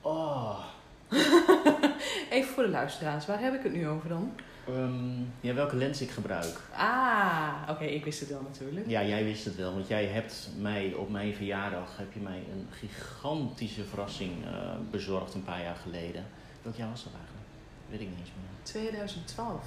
Oh. 0.00 0.64
Even 2.30 2.52
voor 2.54 2.62
de 2.62 2.68
luisteraars, 2.68 3.26
waar 3.26 3.40
heb 3.40 3.54
ik 3.54 3.62
het 3.62 3.72
nu 3.72 3.88
over 3.88 4.08
dan? 4.08 4.32
Um, 4.68 5.32
ja, 5.40 5.54
welke 5.54 5.76
lens 5.76 6.00
ik 6.00 6.10
gebruik. 6.10 6.60
Ah, 6.76 7.68
oké, 7.68 7.84
ik 7.84 8.04
wist 8.04 8.20
het 8.20 8.28
wel 8.28 8.42
natuurlijk. 8.42 8.88
Ja, 8.88 9.04
jij 9.04 9.24
wist 9.24 9.44
het 9.44 9.56
wel, 9.56 9.72
want 9.74 9.88
jij 9.88 10.04
hebt 10.04 10.48
mij 10.58 10.94
op 10.94 11.10
mijn 11.10 11.34
verjaardag 11.34 11.96
heb 11.96 12.12
je 12.12 12.20
mij 12.20 12.42
een 12.52 12.66
gigantische 12.70 13.84
verrassing 13.84 14.32
uh, 14.44 14.50
bezorgd 14.90 15.34
een 15.34 15.44
paar 15.44 15.62
jaar 15.62 15.76
geleden. 15.82 16.24
Welk 16.62 16.76
jaar 16.76 16.88
was 16.88 17.04
dat 17.04 17.12
eigenlijk? 17.12 17.46
Weet 17.90 18.00
ik 18.00 18.08
niet 18.08 18.18
eens 18.18 18.28
meer. 18.28 18.62
2012. 18.62 19.64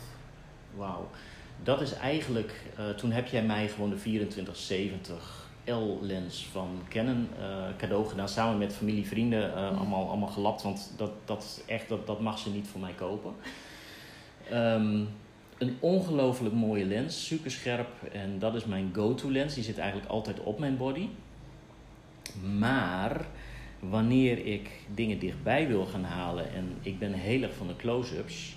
Wauw. 0.75 1.09
Dat 1.63 1.81
is 1.81 1.93
eigenlijk, 1.93 2.61
uh, 2.79 2.89
toen 2.89 3.11
heb 3.11 3.27
jij 3.27 3.43
mij 3.43 3.67
gewoon 3.67 3.89
de 3.89 3.95
2470 3.95 5.49
L-lens 5.65 6.47
van 6.51 6.81
Canon 6.89 7.29
uh, 7.39 7.65
cadeau 7.77 8.07
gedaan. 8.07 8.29
Samen 8.29 8.57
met 8.57 8.73
familie, 8.73 9.07
vrienden, 9.07 9.49
mm. 9.49 9.77
allemaal, 9.77 10.07
allemaal 10.07 10.29
gelapt. 10.29 10.61
Want 10.61 10.91
dat, 10.97 11.11
dat, 11.25 11.61
echt, 11.65 11.89
dat, 11.89 12.07
dat 12.07 12.19
mag 12.19 12.39
ze 12.39 12.49
niet 12.49 12.67
voor 12.67 12.81
mij 12.81 12.93
kopen. 12.93 13.33
Um, 14.53 15.07
een 15.57 15.77
ongelooflijk 15.79 16.55
mooie 16.55 16.85
lens, 16.85 17.25
super 17.25 17.51
scherp. 17.51 18.03
En 18.11 18.39
dat 18.39 18.55
is 18.55 18.65
mijn 18.65 18.91
go-to 18.93 19.31
lens. 19.31 19.53
Die 19.53 19.63
zit 19.63 19.77
eigenlijk 19.77 20.09
altijd 20.09 20.39
op 20.39 20.59
mijn 20.59 20.77
body. 20.77 21.07
Maar 22.57 23.25
wanneer 23.79 24.45
ik 24.45 24.69
dingen 24.93 25.19
dichtbij 25.19 25.67
wil 25.67 25.85
gaan 25.85 26.03
halen 26.03 26.53
en 26.53 26.77
ik 26.81 26.99
ben 26.99 27.13
heel 27.13 27.41
erg 27.41 27.53
van 27.53 27.67
de 27.67 27.75
close-ups, 27.75 28.55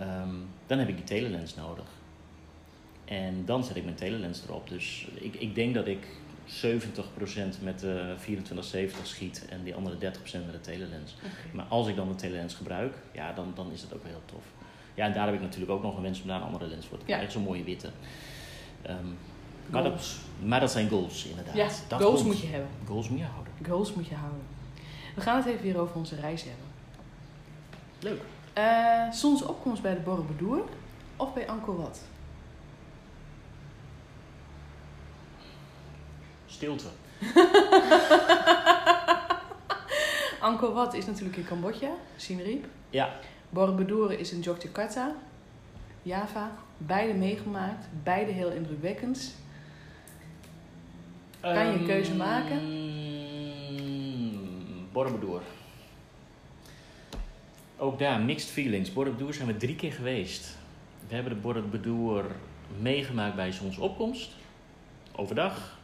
um, 0.00 0.46
dan 0.66 0.78
heb 0.78 0.88
ik 0.88 0.96
die 0.96 1.04
telelens 1.04 1.54
nodig. 1.54 1.86
En 3.04 3.44
dan 3.44 3.64
zet 3.64 3.76
ik 3.76 3.84
mijn 3.84 3.96
telelens 3.96 4.42
erop. 4.44 4.68
Dus 4.68 5.08
ik, 5.14 5.34
ik 5.34 5.54
denk 5.54 5.74
dat 5.74 5.86
ik 5.86 6.06
70% 6.46 6.50
met 7.62 7.80
de 7.80 8.14
2470 8.18 9.06
schiet 9.06 9.46
en 9.48 9.62
die 9.62 9.74
andere 9.74 9.96
30% 9.96 10.00
met 10.32 10.52
de 10.52 10.60
telelens. 10.60 11.14
Okay. 11.16 11.30
Maar 11.52 11.64
als 11.64 11.88
ik 11.88 11.96
dan 11.96 12.08
de 12.08 12.14
telelens 12.14 12.54
gebruik, 12.54 12.94
ja, 13.12 13.32
dan, 13.32 13.52
dan 13.54 13.72
is 13.72 13.80
dat 13.80 13.94
ook 13.94 14.02
wel 14.02 14.12
heel 14.12 14.22
tof. 14.24 14.57
Ja, 14.98 15.04
en 15.04 15.12
daar 15.12 15.26
heb 15.26 15.34
ik 15.34 15.40
natuurlijk 15.40 15.70
ook 15.70 15.82
nog 15.82 15.96
een 15.96 16.02
wens 16.02 16.20
om 16.20 16.28
daar 16.28 16.36
een 16.36 16.46
andere 16.46 16.66
lens 16.66 16.86
voor 16.86 16.98
te 16.98 17.04
krijgen. 17.04 17.26
Ja. 17.26 17.32
Zo'n 17.32 17.42
mooie 17.42 17.64
witte. 17.64 17.90
Um, 18.88 19.18
maar, 19.66 19.82
dat, 19.82 20.16
maar 20.42 20.60
dat 20.60 20.70
zijn 20.70 20.88
goals 20.88 21.24
inderdaad. 21.24 21.54
Ja, 21.54 21.68
dat 21.88 22.02
goals 22.02 22.22
moet 22.22 22.40
je 22.40 22.46
hebben. 22.46 22.68
Goals 22.86 23.08
moet 23.08 23.18
je 23.18 23.24
houden. 23.24 23.52
Goals 23.66 23.94
moet 23.94 24.06
je 24.06 24.14
houden. 24.14 24.42
We 25.14 25.20
gaan 25.20 25.36
het 25.36 25.46
even 25.46 25.62
weer 25.62 25.78
over 25.78 25.96
onze 25.96 26.16
reis 26.16 26.44
hebben. 26.44 26.64
Leuk. 27.98 28.20
Uh, 28.58 29.12
zonsopkomst 29.12 29.82
bij 29.82 29.94
de 29.94 30.00
Borobudur 30.00 30.62
of 31.16 31.34
bij 31.34 31.48
Angkor 31.48 31.76
Wat? 31.76 32.00
Stilte. 36.46 36.88
Angkor 40.40 40.72
Wat 40.72 40.94
is 40.94 41.06
natuurlijk 41.06 41.36
in 41.36 41.44
Cambodja, 41.44 41.90
Siem 42.16 42.40
Reap. 42.40 42.64
Ja. 42.90 43.08
Borobudur 43.50 44.18
is 44.18 44.32
in 44.32 44.40
Yogyakarta, 44.40 45.14
Java. 46.02 46.50
Beide 46.78 47.14
meegemaakt, 47.14 47.86
beide 48.02 48.32
heel 48.32 48.50
indrukwekkend. 48.50 49.34
Kan 51.40 51.66
je 51.66 51.72
een 51.78 51.86
keuze 51.86 52.10
Ehm, 52.10 52.16
maken? 52.18 52.60
Borobudur. 54.92 55.40
Ook 57.76 57.98
daar, 57.98 58.20
mixed 58.20 58.50
feelings. 58.50 58.92
Borobudur 58.92 59.34
zijn 59.34 59.46
we 59.46 59.56
drie 59.56 59.76
keer 59.76 59.92
geweest. 59.92 60.56
We 61.08 61.14
hebben 61.14 61.32
de 61.32 61.38
Borobudur 61.38 62.24
meegemaakt 62.80 63.34
bij 63.36 63.52
zonsopkomst. 63.52 64.30
Overdag. 65.16 65.76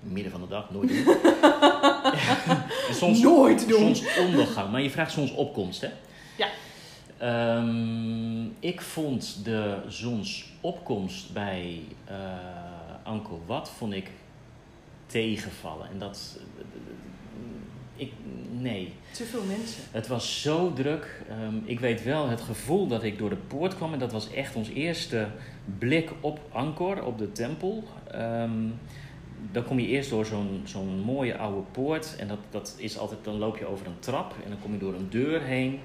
Midden 0.00 0.32
van 0.32 0.40
de 0.40 0.48
dag, 0.48 0.70
nooit 0.70 0.88
doen. 0.88 1.06
en 2.88 2.94
soms, 2.94 3.20
Nooit 3.20 3.68
doen. 3.68 3.94
Soms 3.94 4.18
ondergang. 4.18 4.70
Maar 4.70 4.82
je 4.82 4.90
vraagt 4.90 5.12
zonsopkomst, 5.12 5.80
hè? 5.80 5.88
Ehm, 7.18 8.44
ik 8.58 8.80
vond 8.80 9.44
de 9.44 9.78
zonsopkomst 9.88 11.32
bij 11.32 11.80
uh, 12.10 12.16
Angkor 13.02 13.40
Wat 13.46 13.70
vond 13.70 13.92
ik 13.92 14.10
tegenvallen. 15.06 15.88
En 15.90 15.98
dat... 15.98 16.38
Ik, 17.96 18.12
nee. 18.50 18.92
Te 19.12 19.24
veel 19.24 19.42
mensen. 19.42 19.82
Het 19.90 20.06
was 20.06 20.42
zo 20.42 20.72
druk. 20.72 21.22
Um, 21.42 21.62
ik 21.64 21.80
weet 21.80 22.02
wel 22.02 22.28
het 22.28 22.40
gevoel 22.40 22.86
dat 22.86 23.02
ik 23.02 23.18
door 23.18 23.30
de 23.30 23.36
poort 23.36 23.76
kwam. 23.76 23.92
En 23.92 23.98
dat 23.98 24.12
was 24.12 24.30
echt 24.32 24.56
ons 24.56 24.68
eerste 24.68 25.28
blik 25.78 26.10
op 26.20 26.40
Angkor, 26.52 27.04
op 27.04 27.18
de 27.18 27.32
tempel. 27.32 27.84
Um, 28.14 28.78
dan 29.52 29.64
kom 29.64 29.78
je 29.78 29.86
eerst 29.86 30.10
door 30.10 30.26
zo'n 30.26 30.62
zo'n 30.64 31.00
mooie 31.00 31.36
oude 31.36 31.62
poort. 31.70 32.16
En 32.18 32.28
dat, 32.28 32.38
dat 32.50 32.74
is 32.78 32.98
altijd, 32.98 33.24
dan 33.24 33.38
loop 33.38 33.56
je 33.56 33.66
over 33.66 33.86
een 33.86 33.98
trap. 33.98 34.34
En 34.44 34.50
dan 34.50 34.58
kom 34.60 34.72
je 34.72 34.78
door 34.78 34.94
een 34.94 35.10
deur 35.10 35.42
heen. 35.42 35.80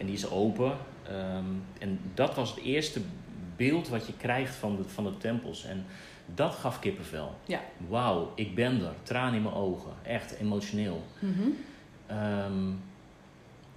En 0.00 0.06
die 0.06 0.14
is 0.14 0.30
open. 0.30 0.72
Um, 1.10 1.62
en 1.78 2.00
dat 2.14 2.34
was 2.34 2.50
het 2.50 2.64
eerste 2.64 3.00
beeld 3.56 3.88
wat 3.88 4.06
je 4.06 4.12
krijgt 4.16 4.54
van 4.54 4.76
de, 4.76 4.84
van 4.84 5.04
de 5.04 5.16
tempels. 5.16 5.64
En 5.64 5.84
dat 6.34 6.54
gaf 6.54 6.78
kippenvel. 6.78 7.34
Ja. 7.44 7.60
Wauw, 7.88 8.32
ik 8.34 8.54
ben 8.54 8.84
er. 8.84 8.94
Tranen 9.02 9.34
in 9.34 9.42
mijn 9.42 9.54
ogen. 9.54 9.92
Echt 10.02 10.32
emotioneel. 10.32 11.02
Mm 11.18 11.32
-hmm. 11.32 11.56
um, 12.18 12.82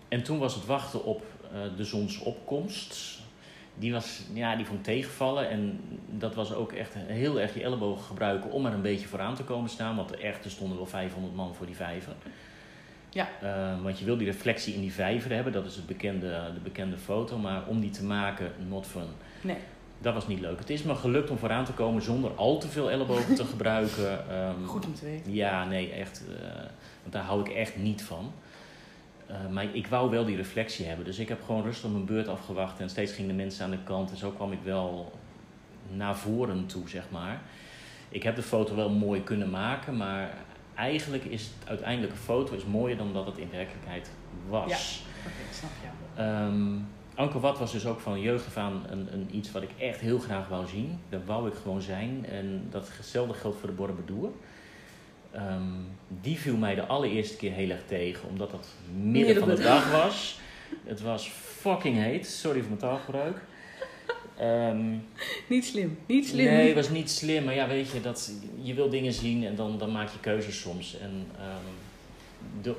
en 0.07 0.23
toen 0.23 0.37
was 0.37 0.55
het 0.55 0.65
wachten 0.65 1.03
op 1.03 1.25
uh, 1.53 1.77
de 1.77 1.83
zonsopkomst. 1.83 3.21
Die, 3.75 3.91
was, 3.91 4.21
ja, 4.33 4.55
die 4.55 4.65
vond 4.65 4.79
ik 4.79 4.85
tegenvallen. 4.85 5.49
En 5.49 5.79
dat 6.09 6.35
was 6.35 6.53
ook 6.53 6.71
echt 6.71 6.93
heel 6.93 7.39
erg 7.39 7.53
je 7.53 7.63
ellebogen 7.63 8.03
gebruiken 8.03 8.51
om 8.51 8.65
er 8.65 8.73
een 8.73 8.81
beetje 8.81 9.07
vooraan 9.07 9.35
te 9.35 9.43
komen 9.43 9.69
staan. 9.69 9.95
Want 9.95 10.15
echt, 10.15 10.45
er 10.45 10.51
stonden 10.51 10.77
wel 10.77 10.85
500 10.85 11.35
man 11.35 11.55
voor 11.55 11.65
die 11.65 11.75
vijver. 11.75 12.13
Ja. 13.13 13.29
Uh, 13.43 13.83
want 13.83 13.99
je 13.99 14.05
wil 14.05 14.17
die 14.17 14.27
reflectie 14.27 14.73
in 14.73 14.81
die 14.81 14.93
vijver 14.93 15.31
hebben. 15.31 15.53
Dat 15.53 15.65
is 15.65 15.75
het 15.75 15.85
bekende, 15.85 16.27
de 16.53 16.59
bekende 16.63 16.97
foto. 16.97 17.37
Maar 17.37 17.67
om 17.67 17.79
die 17.79 17.89
te 17.89 18.03
maken, 18.03 18.51
not 18.67 18.87
fun. 18.87 19.07
Nee. 19.41 19.57
Dat 19.99 20.13
was 20.13 20.27
niet 20.27 20.39
leuk. 20.39 20.59
Het 20.59 20.69
is 20.69 20.83
me 20.83 20.95
gelukt 20.95 21.29
om 21.29 21.37
vooraan 21.37 21.65
te 21.65 21.73
komen 21.73 22.01
zonder 22.01 22.31
al 22.35 22.57
te 22.57 22.67
veel 22.67 22.91
ellebogen 22.91 23.35
te 23.35 23.45
gebruiken. 23.53 24.37
Um, 24.37 24.65
Goed 24.65 24.85
om 24.85 24.93
te 24.93 25.05
weten. 25.05 25.33
Ja, 25.33 25.65
nee, 25.65 25.91
echt. 25.91 26.23
Uh, 26.29 26.45
want 27.01 27.13
daar 27.13 27.23
hou 27.23 27.41
ik 27.41 27.47
echt 27.47 27.77
niet 27.77 28.03
van. 28.03 28.33
Uh, 29.29 29.49
maar 29.51 29.65
ik 29.75 29.87
wou 29.87 30.09
wel 30.09 30.25
die 30.25 30.35
reflectie 30.35 30.85
hebben. 30.85 31.05
Dus 31.05 31.19
ik 31.19 31.29
heb 31.29 31.43
gewoon 31.45 31.63
rustig 31.63 31.89
mijn 31.91 32.05
beurt 32.05 32.27
afgewacht. 32.27 32.79
En 32.79 32.89
steeds 32.89 33.11
gingen 33.11 33.29
de 33.29 33.43
mensen 33.43 33.65
aan 33.65 33.71
de 33.71 33.83
kant. 33.83 34.11
En 34.11 34.17
zo 34.17 34.29
kwam 34.29 34.51
ik 34.51 34.59
wel 34.63 35.11
naar 35.91 36.17
voren 36.17 36.65
toe, 36.65 36.89
zeg 36.89 37.03
maar. 37.09 37.41
Ik 38.09 38.23
heb 38.23 38.35
de 38.35 38.41
foto 38.41 38.75
wel 38.75 38.89
mooi 38.89 39.23
kunnen 39.23 39.49
maken. 39.49 39.97
Maar 39.97 40.37
eigenlijk 40.75 41.25
is 41.25 41.43
het 41.43 41.69
uiteindelijke 41.69 42.15
foto 42.15 42.55
is 42.55 42.65
mooier 42.65 42.97
dan 42.97 43.13
dat 43.13 43.25
het 43.25 43.37
in 43.37 43.49
werkelijkheid 43.51 44.09
was. 44.49 44.69
Ja, 44.69 45.09
oké, 45.19 45.35
okay, 45.35 45.53
snap 45.53 45.71
je. 45.81 46.21
Um, 46.23 46.87
Angkor 47.15 47.41
Wat 47.41 47.59
was 47.59 47.71
dus 47.71 47.85
ook 47.85 47.99
van 47.99 48.21
jeugd 48.21 48.45
af 48.45 48.57
aan 48.57 48.83
een, 48.89 49.13
een, 49.13 49.27
iets 49.31 49.51
wat 49.51 49.61
ik 49.61 49.69
echt 49.77 49.99
heel 49.99 50.19
graag 50.19 50.47
wou 50.47 50.67
zien. 50.67 50.99
Dat 51.09 51.21
wou 51.25 51.47
ik 51.47 51.53
gewoon 51.53 51.81
zijn. 51.81 52.25
En 52.25 52.67
datzelfde 52.69 53.33
geldt 53.33 53.57
voor 53.59 53.69
de 53.69 53.75
Borobudur. 53.75 54.29
Um, 55.35 55.87
die 56.07 56.39
viel 56.39 56.57
mij 56.57 56.75
de 56.75 56.85
allereerste 56.85 57.35
keer 57.37 57.51
heel 57.51 57.69
erg 57.69 57.85
tegen, 57.85 58.29
omdat 58.29 58.51
het 58.51 58.67
midden 59.01 59.35
van 59.37 59.49
de 59.49 59.61
dag 59.61 59.91
was. 59.91 60.39
Het 60.85 61.01
was 61.01 61.27
fucking 61.29 61.97
heet. 61.97 62.27
Sorry 62.27 62.59
voor 62.59 62.67
mijn 62.67 62.79
taalgebruik. 62.79 63.37
Um, 64.41 65.03
niet 65.49 65.65
slim, 65.65 65.97
niet 66.05 66.27
slim. 66.27 66.45
Nee, 66.45 66.65
het 66.65 66.75
was 66.75 66.89
niet 66.89 67.09
slim. 67.11 67.43
Maar 67.43 67.53
ja, 67.55 67.67
weet 67.67 67.89
je, 67.89 68.01
dat, 68.01 68.31
je 68.61 68.73
wil 68.73 68.89
dingen 68.89 69.13
zien 69.13 69.45
en 69.45 69.55
dan, 69.55 69.77
dan 69.77 69.91
maak 69.91 70.09
je 70.09 70.19
keuzes 70.19 70.59
soms. 70.59 70.97
En 70.99 71.09
um, 71.11 71.73
de 72.61 72.75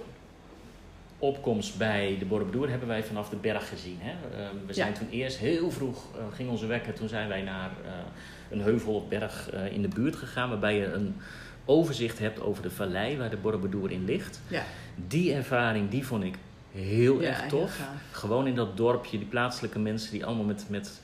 opkomst 1.18 1.78
bij 1.78 2.16
de 2.18 2.25
Borobudur 2.25 2.70
hebben 2.70 2.88
wij 2.88 3.04
vanaf 3.04 3.28
de 3.28 3.37
berg 3.37 3.68
gezien. 3.68 3.96
Hè? 4.00 4.11
Uh, 4.12 4.49
we 4.66 4.73
zijn 4.73 4.92
Ja. 4.92 4.99
toen 4.99 5.08
eerst 5.11 5.38
heel 5.38 5.70
vroeg, 5.70 6.04
uh, 6.16 6.23
ging 6.34 6.49
onze 6.50 6.66
wekker, 6.66 6.92
toen 6.94 7.08
zijn 7.08 7.28
wij 7.28 7.42
naar 7.42 7.70
uh, 7.84 7.90
een 8.50 8.61
heuvel 8.61 8.94
of 8.94 9.08
berg 9.08 9.50
uh, 9.54 9.73
in 9.73 9.82
de 9.82 9.88
buurt 9.88 10.16
gegaan, 10.16 10.49
waarbij 10.49 10.76
je 10.76 10.87
een 10.87 11.14
overzicht 11.64 12.18
hebt 12.18 12.40
over 12.40 12.62
de 12.62 12.70
vallei 12.70 13.16
waar 13.16 13.30
de 13.30 13.37
Borobudur 13.37 13.90
in 13.90 14.04
ligt. 14.04 14.40
Ja. 14.49 14.62
Die 15.08 15.34
ervaring, 15.34 15.90
die 15.90 16.06
vond 16.06 16.25
ik 16.25 16.34
heel 16.73 17.20
Ja, 17.20 17.28
erg 17.28 17.46
tof. 17.49 17.80
Gewoon 18.11 18.46
in 18.46 18.54
dat 18.54 18.76
dorpje, 18.76 19.18
die 19.18 19.26
plaatselijke 19.26 19.78
mensen 19.78 20.12
die 20.12 20.25
allemaal 20.25 20.44
met, 20.44 20.64
met 20.68 21.00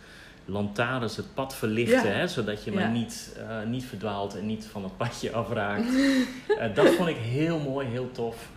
lantaarns 0.50 1.16
het 1.16 1.34
pad 1.34 1.54
verlichten, 1.54 2.08
Ja. 2.08 2.14
hè, 2.14 2.28
zodat 2.28 2.64
je 2.64 2.72
Ja. 2.72 2.80
maar 2.80 2.90
niet, 2.90 3.36
uh, 3.38 3.70
niet 3.70 3.84
verdwaalt 3.84 4.36
en 4.38 4.46
niet 4.46 4.66
van 4.70 4.82
het 4.84 4.96
padje 4.96 5.32
afraakt. 5.42 5.84
uh, 5.92 6.26
dat 6.74 6.88
vond 6.88 7.08
ik 7.08 7.16
heel 7.16 7.58
mooi, 7.58 7.86
heel 7.86 8.10
tof. 8.12 8.48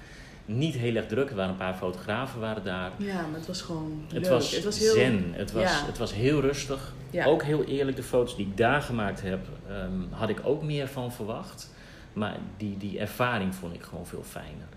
niet 0.46 0.76
heel 0.76 0.96
erg 0.96 1.06
druk. 1.08 1.30
Er 1.30 1.36
waren 1.36 1.52
een 1.52 1.58
paar 1.58 1.74
fotografen 1.76 2.40
waren 2.40 2.64
daar. 2.64 2.92
Ja, 2.98 3.14
maar 3.14 3.40
het 3.40 3.48
was 3.48 3.62
gewoon 3.62 4.04
Het 4.14 4.22
leuk. 4.22 4.32
was, 4.32 4.52
het 4.56 4.64
was 4.64 4.80
heel... 4.80 4.94
zen. 4.94 5.30
Het 5.32 5.52
was, 5.52 5.64
Ja. 5.64 5.86
het 5.86 5.98
was 5.98 6.14
heel 6.14 6.42
rustig. 6.42 6.94
Ja. 7.10 7.26
Ook 7.26 7.44
heel 7.44 7.64
eerlijk, 7.64 7.98
de 7.98 8.04
foto's 8.04 8.36
die 8.36 8.46
ik 8.48 8.58
daar 8.58 8.82
gemaakt 8.82 9.22
heb, 9.22 9.40
ehm, 9.70 9.92
had 10.10 10.30
ik 10.30 10.40
ook 10.44 10.64
meer 10.64 10.88
van 10.88 11.12
verwacht. 11.14 11.74
Maar 12.14 12.38
die, 12.58 12.78
die 12.78 13.00
ervaring 13.00 13.56
vond 13.56 13.74
ik 13.74 13.82
gewoon 13.84 14.06
veel 14.08 14.24
fijner. 14.24 14.68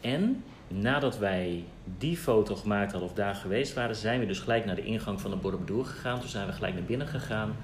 En 0.00 0.44
nadat 0.72 1.18
wij 1.18 1.64
die 1.98 2.16
foto 2.16 2.54
gemaakt 2.56 2.90
hadden 2.90 3.10
of 3.10 3.14
daar 3.16 3.34
geweest 3.34 3.74
waren, 3.74 3.96
zijn 3.96 4.20
we 4.20 4.26
dus 4.26 4.38
gelijk 4.40 4.64
naar 4.64 4.74
de 4.76 4.84
ingang 4.84 5.20
van 5.20 5.30
de 5.30 5.36
Borobudur 5.36 5.84
gegaan. 5.84 6.20
Toen 6.20 6.28
zijn 6.28 6.46
we 6.46 6.52
gelijk 6.52 6.74
naar 6.74 6.82
binnen 6.82 7.06
gegaan. 7.06 7.56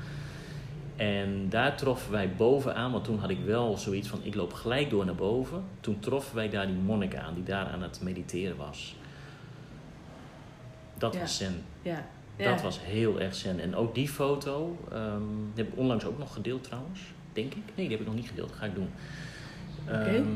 En 0.96 1.46
daar 1.48 1.76
troffen 1.76 2.12
wij 2.12 2.32
bovenaan, 2.36 2.92
want 2.92 3.04
toen 3.04 3.18
had 3.18 3.30
ik 3.30 3.38
wel 3.44 3.76
zoiets 3.76 4.08
van: 4.08 4.18
ik 4.22 4.34
loop 4.34 4.52
gelijk 4.52 4.90
door 4.90 5.04
naar 5.04 5.14
boven. 5.14 5.62
Toen 5.80 5.98
troffen 6.00 6.34
wij 6.36 6.48
daar 6.50 6.66
die 6.66 6.76
monnik 6.76 7.16
aan, 7.16 7.34
die 7.34 7.42
daar 7.44 7.66
aan 7.66 7.82
het 7.82 8.00
mediteren 8.02 8.56
was. 8.56 8.96
Dat 10.98 11.14
Ja. 11.14 11.20
was 11.20 11.36
zen. 11.36 11.62
Ja. 11.82 12.06
Dat 12.36 12.62
was 12.62 12.80
heel 12.82 13.20
erg 13.20 13.34
zen. 13.34 13.60
En 13.60 13.74
ook 13.76 13.94
die 13.94 14.08
foto, 14.08 14.78
ehm, 14.92 15.22
die 15.54 15.64
heb 15.64 15.72
ik 15.72 15.78
onlangs 15.78 16.04
ook 16.04 16.18
nog 16.18 16.32
gedeeld 16.32 16.64
trouwens. 16.64 17.00
Denk 17.32 17.54
ik. 17.54 17.62
Nee, 17.74 17.88
die 17.88 17.90
heb 17.90 18.00
ik 18.00 18.06
nog 18.06 18.14
niet 18.14 18.28
gedeeld. 18.28 18.48
Dat 18.48 18.58
ga 18.58 18.66
ik 18.66 18.74
doen. 18.74 18.88
Oké. 19.84 19.94
Ehm, 19.94 20.26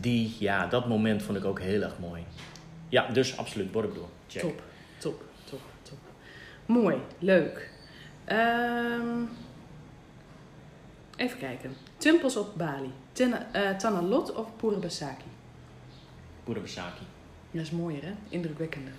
die, 0.00 0.36
ja, 0.38 0.66
dat 0.66 0.88
moment 0.88 1.22
vond 1.22 1.38
ik 1.38 1.44
ook 1.44 1.60
heel 1.60 1.82
erg 1.82 1.98
mooi. 1.98 2.24
Ja, 2.88 3.08
dus 3.08 3.36
absoluut. 3.36 3.72
Borobudur. 3.72 4.04
Check. 4.28 4.42
Top, 4.42 4.62
top, 4.98 5.24
top, 5.44 5.60
top. 5.82 5.98
Mooi, 6.66 6.96
leuk. 7.18 7.70
Ehm, 8.24 9.24
even 11.16 11.38
kijken. 11.38 11.76
Tempels 11.96 12.36
op 12.36 12.52
Bali. 12.56 12.90
Tena, 13.12 13.52
eh, 13.52 13.76
Tanalot 13.76 14.34
of 14.34 14.56
Pura 14.56 14.78
Basaki? 14.78 15.24
Pura 16.44 16.60
Basaki. 16.60 17.04
Dat 17.50 17.62
is 17.62 17.70
mooier, 17.70 18.02
hè? 18.02 18.12
Indrukwekkender. 18.28 18.92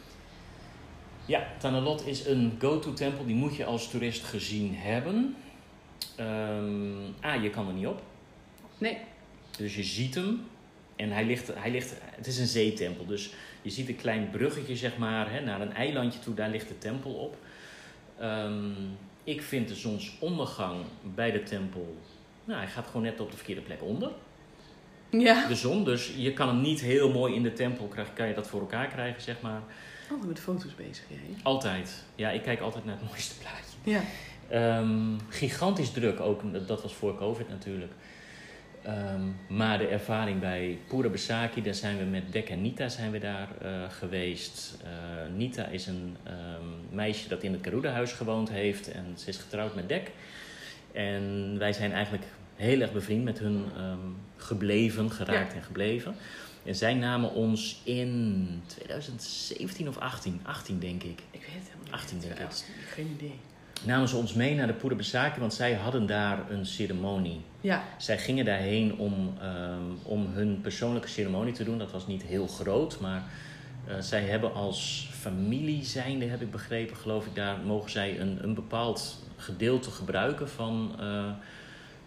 Ja, 1.25 1.48
Tanalot 1.58 2.06
is 2.06 2.25
een 2.25 2.56
go-to 2.60 2.94
tempel. 2.94 3.25
Die 3.25 3.36
moet 3.36 3.56
je 3.56 3.66
als 3.66 3.89
toerist 3.89 4.24
gezien 4.24 4.75
hebben. 4.75 5.36
Ehm 6.16 6.98
ah, 7.22 7.44
je 7.44 7.50
kan 7.50 7.68
er 7.68 7.74
niet 7.74 7.88
op. 7.88 8.01
Nee. 8.77 8.98
Dus 9.58 9.75
je 9.75 9.84
ziet 9.84 10.16
hem. 10.16 10.42
En 10.98 11.12
hij 11.12 11.25
ligt, 11.25 11.51
hij 11.56 11.72
ligt, 11.72 11.94
het 12.01 12.27
is 12.27 12.38
een 12.38 12.48
zeetempel. 12.48 13.06
Dus 13.06 13.30
je 13.62 13.70
ziet 13.70 13.89
een 13.89 13.96
klein 13.96 14.30
bruggetje 14.30 14.75
zeg 14.75 14.98
maar, 14.98 15.32
hè, 15.32 15.42
naar 15.42 15.62
een 15.62 15.74
eilandje 15.74 16.20
toe. 16.20 16.34
Daar 16.34 16.50
ligt 16.50 16.68
de 16.68 16.77
tempel 16.77 17.12
op. 17.12 17.38
Ehm, 18.20 18.72
ik 19.24 19.42
vind 19.42 19.68
de 19.68 19.75
zonsondergang 19.75 20.86
bij 21.16 21.32
de 21.32 21.44
tempel... 21.44 21.98
Nou, 22.44 22.60
hij 22.60 22.70
gaat 22.70 22.86
gewoon 22.86 23.01
net 23.01 23.20
op 23.20 23.32
de 23.32 23.38
verkeerde 23.38 23.62
plek 23.62 23.84
onder. 23.84 24.12
Ja. 25.10 25.48
De 25.48 25.56
zon. 25.56 25.84
Dus 25.84 26.13
je 26.18 26.34
kan 26.34 26.48
hem 26.48 26.62
niet 26.62 26.82
heel 26.82 27.12
mooi 27.12 27.36
in 27.36 27.44
de 27.44 27.54
tempel 27.54 27.86
krijgen. 27.86 28.13
Kan 28.13 28.27
je 28.27 28.34
dat 28.34 28.48
voor 28.48 28.60
elkaar 28.60 28.88
krijgen, 28.88 29.22
zeg 29.22 29.42
maar. 29.42 29.62
Altijd 30.10 30.27
met 30.27 30.39
foto's 30.39 30.75
bezig, 30.75 31.04
jij. 31.08 31.20
Altijd. 31.44 32.04
Ja, 32.16 32.30
ik 32.30 32.42
kijk 32.42 32.60
altijd 32.60 32.86
naar 32.86 32.98
het 33.00 33.08
mooiste 33.08 33.36
plaatje. 33.38 33.77
Ja. 33.84 34.01
Ehm, 34.50 35.18
gigantisch 35.30 35.92
druk, 35.92 36.20
ook 36.20 36.68
dat 36.68 36.82
was 36.82 36.94
voor 36.94 37.18
COVID 37.18 37.50
natuurlijk. 37.50 37.92
Ehm, 38.84 39.22
maar 39.48 39.77
de 39.77 39.88
ervaring 39.88 40.39
bij 40.39 40.79
Pura 40.88 41.10
Besaki, 41.10 41.62
daar 41.62 41.74
zijn 41.74 41.98
we 41.98 42.03
met 42.03 42.31
Dek 42.31 42.50
en 42.50 42.62
Nita 42.62 42.89
zijn 42.89 43.12
we 43.12 43.19
daar 43.19 43.48
eh, 43.62 43.72
geweest. 43.89 44.77
Eh, 44.84 44.89
Nita 45.36 45.65
is 45.65 45.88
een 45.88 46.17
ehm, 46.24 46.96
meisje 46.96 47.29
dat 47.29 47.43
in 47.43 47.53
het 47.53 47.63
Garuda-huis 47.63 48.12
gewoond 48.12 48.50
heeft 48.50 48.91
en 48.91 49.05
ze 49.15 49.29
is 49.29 49.38
getrouwd 49.38 49.75
met 49.75 49.89
Dek. 49.89 50.12
En 50.91 51.55
wij 51.57 51.74
zijn 51.74 51.91
eigenlijk 51.91 52.25
heel 52.55 52.81
erg 52.81 52.91
bevriend 52.91 53.24
met 53.24 53.39
hun 53.39 53.65
ehm, 53.75 53.98
gebleven, 54.38 55.12
geraakt 55.12 55.53
en 55.53 55.63
gebleven. 55.63 56.15
En 56.63 56.75
zij 56.75 56.93
namen 56.93 57.34
ons 57.34 57.81
in 57.84 58.62
2017 58.67 59.88
of 59.88 59.98
18, 59.98 60.39
18 60.43 60.79
denk 60.79 61.03
ik. 61.03 61.19
Ik 61.31 61.41
weet 61.41 61.53
het 61.53 61.63
helemaal 61.63 61.84
niet. 61.84 61.93
18 61.93 62.19
denk 62.19 62.39
ik. 62.39 62.48
Geen 62.88 63.15
idee. 63.17 63.36
Namen 63.86 64.07
ze 64.07 64.15
ons 64.15 64.34
mee 64.34 64.55
naar 64.55 64.67
de 64.67 64.96
Besaki, 64.96 65.39
want 65.39 65.53
zij 65.53 65.74
hadden 65.74 66.05
daar 66.05 66.51
een 66.51 66.65
ceremonie. 66.65 67.41
Ja. 67.62 67.84
Zij 67.97 68.17
gingen 68.17 68.45
daarheen 68.45 68.97
om, 68.97 69.34
ehm, 69.41 69.82
om 70.04 70.28
hun 70.34 70.62
persoonlijke 70.62 71.08
ceremonie 71.08 71.54
te 71.54 71.63
doen. 71.63 71.78
Dat 71.78 71.91
was 71.91 72.08
niet 72.08 72.23
heel 72.23 72.47
groot, 72.47 72.99
maar 72.99 73.23
eh, 73.88 73.95
zij 73.99 74.21
hebben 74.21 74.54
als 74.54 75.10
familie 75.12 75.84
zijnde, 75.84 76.25
heb 76.25 76.41
ik 76.41 76.52
begrepen, 76.52 76.97
geloof 76.97 77.25
ik, 77.25 77.36
daar 77.36 77.58
mogen 77.65 77.91
zij 77.91 78.19
een, 78.19 78.38
een 78.41 78.54
bepaald 78.54 79.25
gedeelte 79.36 79.91
gebruiken 79.91 80.49
van, 80.49 80.91
eh, 80.99 81.30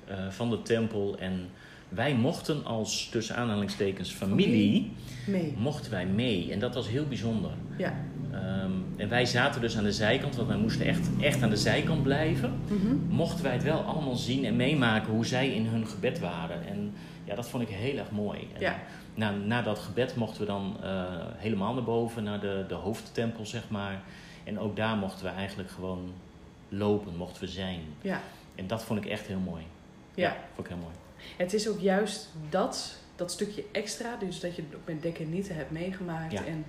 eh, 0.05 0.31
van 0.31 0.51
de 0.51 0.63
tempel. 0.63 1.19
En 1.19 1.49
wij 1.89 2.15
mochten 2.15 2.65
als, 2.65 3.09
tussen 3.11 3.37
aanhalingstekens, 3.37 4.11
familie, 4.13 4.93
Mee. 5.27 5.55
mochten 5.59 5.91
wij 5.91 6.07
mee. 6.07 6.53
En 6.53 6.59
dat 6.59 6.75
was 6.75 6.89
heel 6.89 7.07
bijzonder. 7.07 7.51
Ja. 7.79 7.95
Ehm, 8.33 8.71
en 8.97 9.09
wij 9.09 9.27
zaten 9.27 9.61
dus 9.61 9.77
aan 9.77 9.85
de 9.85 9.93
zijkant, 9.93 10.37
want 10.37 10.49
wij 10.49 10.57
moesten 10.57 10.87
echt, 10.87 11.09
echt 11.21 11.43
aan 11.43 11.51
de 11.51 11.57
zijkant 11.57 12.03
blijven. 12.03 12.53
Mhm. 12.69 12.95
Mochten 13.09 13.45
wij 13.45 13.53
het 13.53 13.63
wel 13.63 13.81
allemaal 13.81 14.17
zien 14.17 14.45
en 14.45 14.57
meemaken 14.57 15.13
hoe 15.13 15.27
zij 15.27 15.49
in 15.55 15.67
hun 15.67 15.87
gebed 15.87 16.19
waren. 16.19 16.67
En 16.67 16.93
ja, 17.25 17.35
dat 17.35 17.49
vond 17.49 17.63
ik 17.63 17.69
heel 17.69 17.97
erg 17.99 18.11
mooi. 18.11 18.49
En 18.55 18.61
Ja. 18.61 18.79
na, 19.15 19.31
na 19.31 19.63
dat 19.63 19.79
gebed 19.79 20.17
mochten 20.17 20.41
we 20.41 20.47
dan 20.47 20.77
eh, 20.83 21.05
helemaal 21.37 21.75
naar 21.75 21.85
boven, 21.85 22.23
naar 22.25 22.41
de, 22.41 22.65
de 22.69 22.75
hoofdtempel, 22.75 23.47
zeg 23.47 23.69
maar. 23.69 24.01
En 24.45 24.59
ook 24.59 24.77
daar 24.77 24.97
mochten 24.97 25.25
we 25.25 25.31
eigenlijk 25.31 25.71
gewoon 25.71 26.13
lopen, 26.69 27.17
mochten 27.17 27.43
we 27.43 27.49
zijn. 27.49 27.81
Ja. 28.01 28.21
En 28.55 28.67
dat 28.67 28.83
vond 28.85 29.05
ik 29.05 29.11
echt 29.11 29.27
heel 29.27 29.39
mooi. 29.39 29.63
Ja. 30.15 30.37
vond 30.55 30.67
ik 30.69 30.73
heel 30.75 30.83
mooi. 30.83 30.95
Het 31.37 31.53
is 31.55 31.69
ook 31.69 31.81
juist 31.81 32.29
dat, 32.49 32.97
dat 33.17 33.31
stukje 33.33 33.65
extra, 33.73 34.17
dus 34.17 34.41
dat 34.41 34.57
je 34.57 34.63
het 34.63 34.75
ook 34.75 34.87
met 34.87 35.03
Dekken 35.03 35.31
niet 35.31 35.49
hebt 35.49 35.71
meegemaakt. 35.71 36.33
Ja. 36.33 36.45
En 36.45 36.65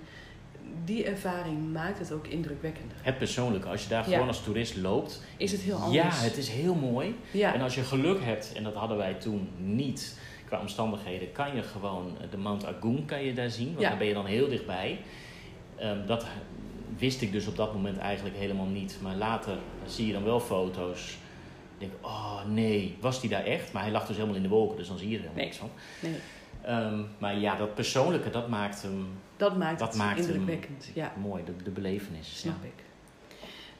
die 0.84 1.04
ervaring 1.04 1.72
maakt 1.72 1.98
het 1.98 2.12
ook 2.12 2.26
indrukwekkender. 2.26 2.96
Het 3.02 3.18
persoonlijke, 3.18 3.68
als 3.68 3.82
je 3.82 3.88
daar 3.88 4.04
Ja. 4.08 4.12
gewoon 4.12 4.28
als 4.28 4.42
toerist 4.44 4.76
loopt. 4.76 5.22
Is 5.36 5.52
het 5.52 5.60
heel 5.60 5.76
anders? 5.76 6.16
Ja, 6.20 6.24
het 6.24 6.36
is 6.36 6.48
heel 6.48 6.74
mooi. 6.74 7.14
Ja. 7.30 7.54
En 7.54 7.60
als 7.60 7.74
je 7.74 7.82
geluk 7.82 8.24
hebt, 8.24 8.52
en 8.56 8.62
dat 8.62 8.74
hadden 8.74 8.96
wij 8.96 9.14
toen 9.14 9.48
niet 9.58 10.18
qua 10.46 10.60
omstandigheden, 10.60 11.32
kan 11.32 11.54
je 11.56 11.62
gewoon 11.62 12.16
de 12.30 12.36
Mount 12.36 12.66
Agung 12.66 13.06
kan 13.06 13.22
je 13.24 13.32
daar 13.32 13.50
zien. 13.50 13.66
Want 13.68 13.80
Ja. 13.80 13.88
daar 13.88 13.98
ben 13.98 14.06
je 14.06 14.14
dan 14.14 14.26
heel 14.26 14.48
dichtbij. 14.48 14.98
Ehm, 15.76 16.06
dat 16.06 16.26
wist 16.98 17.22
ik 17.22 17.32
dus 17.32 17.46
op 17.46 17.56
dat 17.56 17.72
moment 17.74 17.98
eigenlijk 17.98 18.36
helemaal 18.36 18.66
niet. 18.66 18.96
Maar 19.02 19.16
later 19.16 19.56
zie 19.86 20.06
je 20.06 20.12
dan 20.12 20.24
wel 20.24 20.40
foto's. 20.40 21.10
Ik 21.78 21.88
denk, 21.88 21.92
oh 22.00 22.44
nee, 22.48 22.96
was 23.00 23.20
die 23.20 23.30
daar 23.30 23.44
echt? 23.44 23.72
Maar 23.72 23.82
hij 23.82 23.92
lag 23.92 24.06
dus 24.06 24.16
helemaal 24.16 24.36
in 24.36 24.42
de 24.42 24.48
wolken, 24.48 24.76
dus 24.76 24.88
dan 24.88 24.98
zie 24.98 25.08
je 25.08 25.14
er 25.16 25.20
helemaal 25.20 25.38
Nee. 25.42 25.46
niks 25.46 25.58
van. 25.58 25.70
Nee, 26.00 26.12
Ehm, 26.62 27.00
maar 27.18 27.38
ja, 27.38 27.56
dat 27.56 27.74
persoonlijke, 27.74 28.30
dat 28.30 28.48
maakt 28.48 28.82
hem 28.82 29.06
dat 29.36 29.56
maakt 29.56 29.78
Dat 29.78 29.88
het 29.88 29.96
maakt 29.96 30.18
hem- 30.18 30.28
indrukwekkend. 30.28 30.90
Ja, 30.94 31.12
mooi, 31.20 31.44
de, 31.44 31.56
de 31.62 31.70
belevenis. 31.70 32.38
snap 32.38 32.54
ja. 32.62 32.68
ik. 32.68 32.84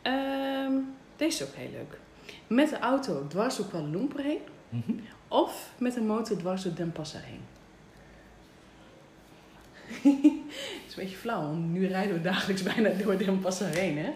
Ehm, 0.02 0.72
deze 1.16 1.42
is 1.42 1.48
ook 1.48 1.54
heel 1.54 1.70
leuk. 1.70 1.98
Met 2.46 2.68
de 2.68 2.78
auto 2.78 3.26
dwars 3.26 3.56
door 3.56 3.66
Kuala 3.68 3.86
Lumpur 3.88 4.22
heen 4.22 4.38
Mhm. 4.68 4.92
of 5.28 5.70
met 5.78 5.96
een 5.96 6.06
motor 6.06 6.36
dwars 6.36 6.62
door 6.62 6.74
Den 6.74 6.92
Passer 6.92 7.20
heen. 7.24 7.40
Het 9.86 10.02
is 10.88 10.96
een 10.96 11.02
beetje 11.02 11.16
flauw, 11.16 11.40
want 11.42 11.72
nu 11.72 11.86
rijden 11.86 12.14
we 12.14 12.20
dagelijks 12.20 12.62
bijna 12.62 12.88
door 12.88 13.16
Den 13.18 13.38
Passer 13.40 13.66
heen, 13.68 13.98
hè? 13.98 14.10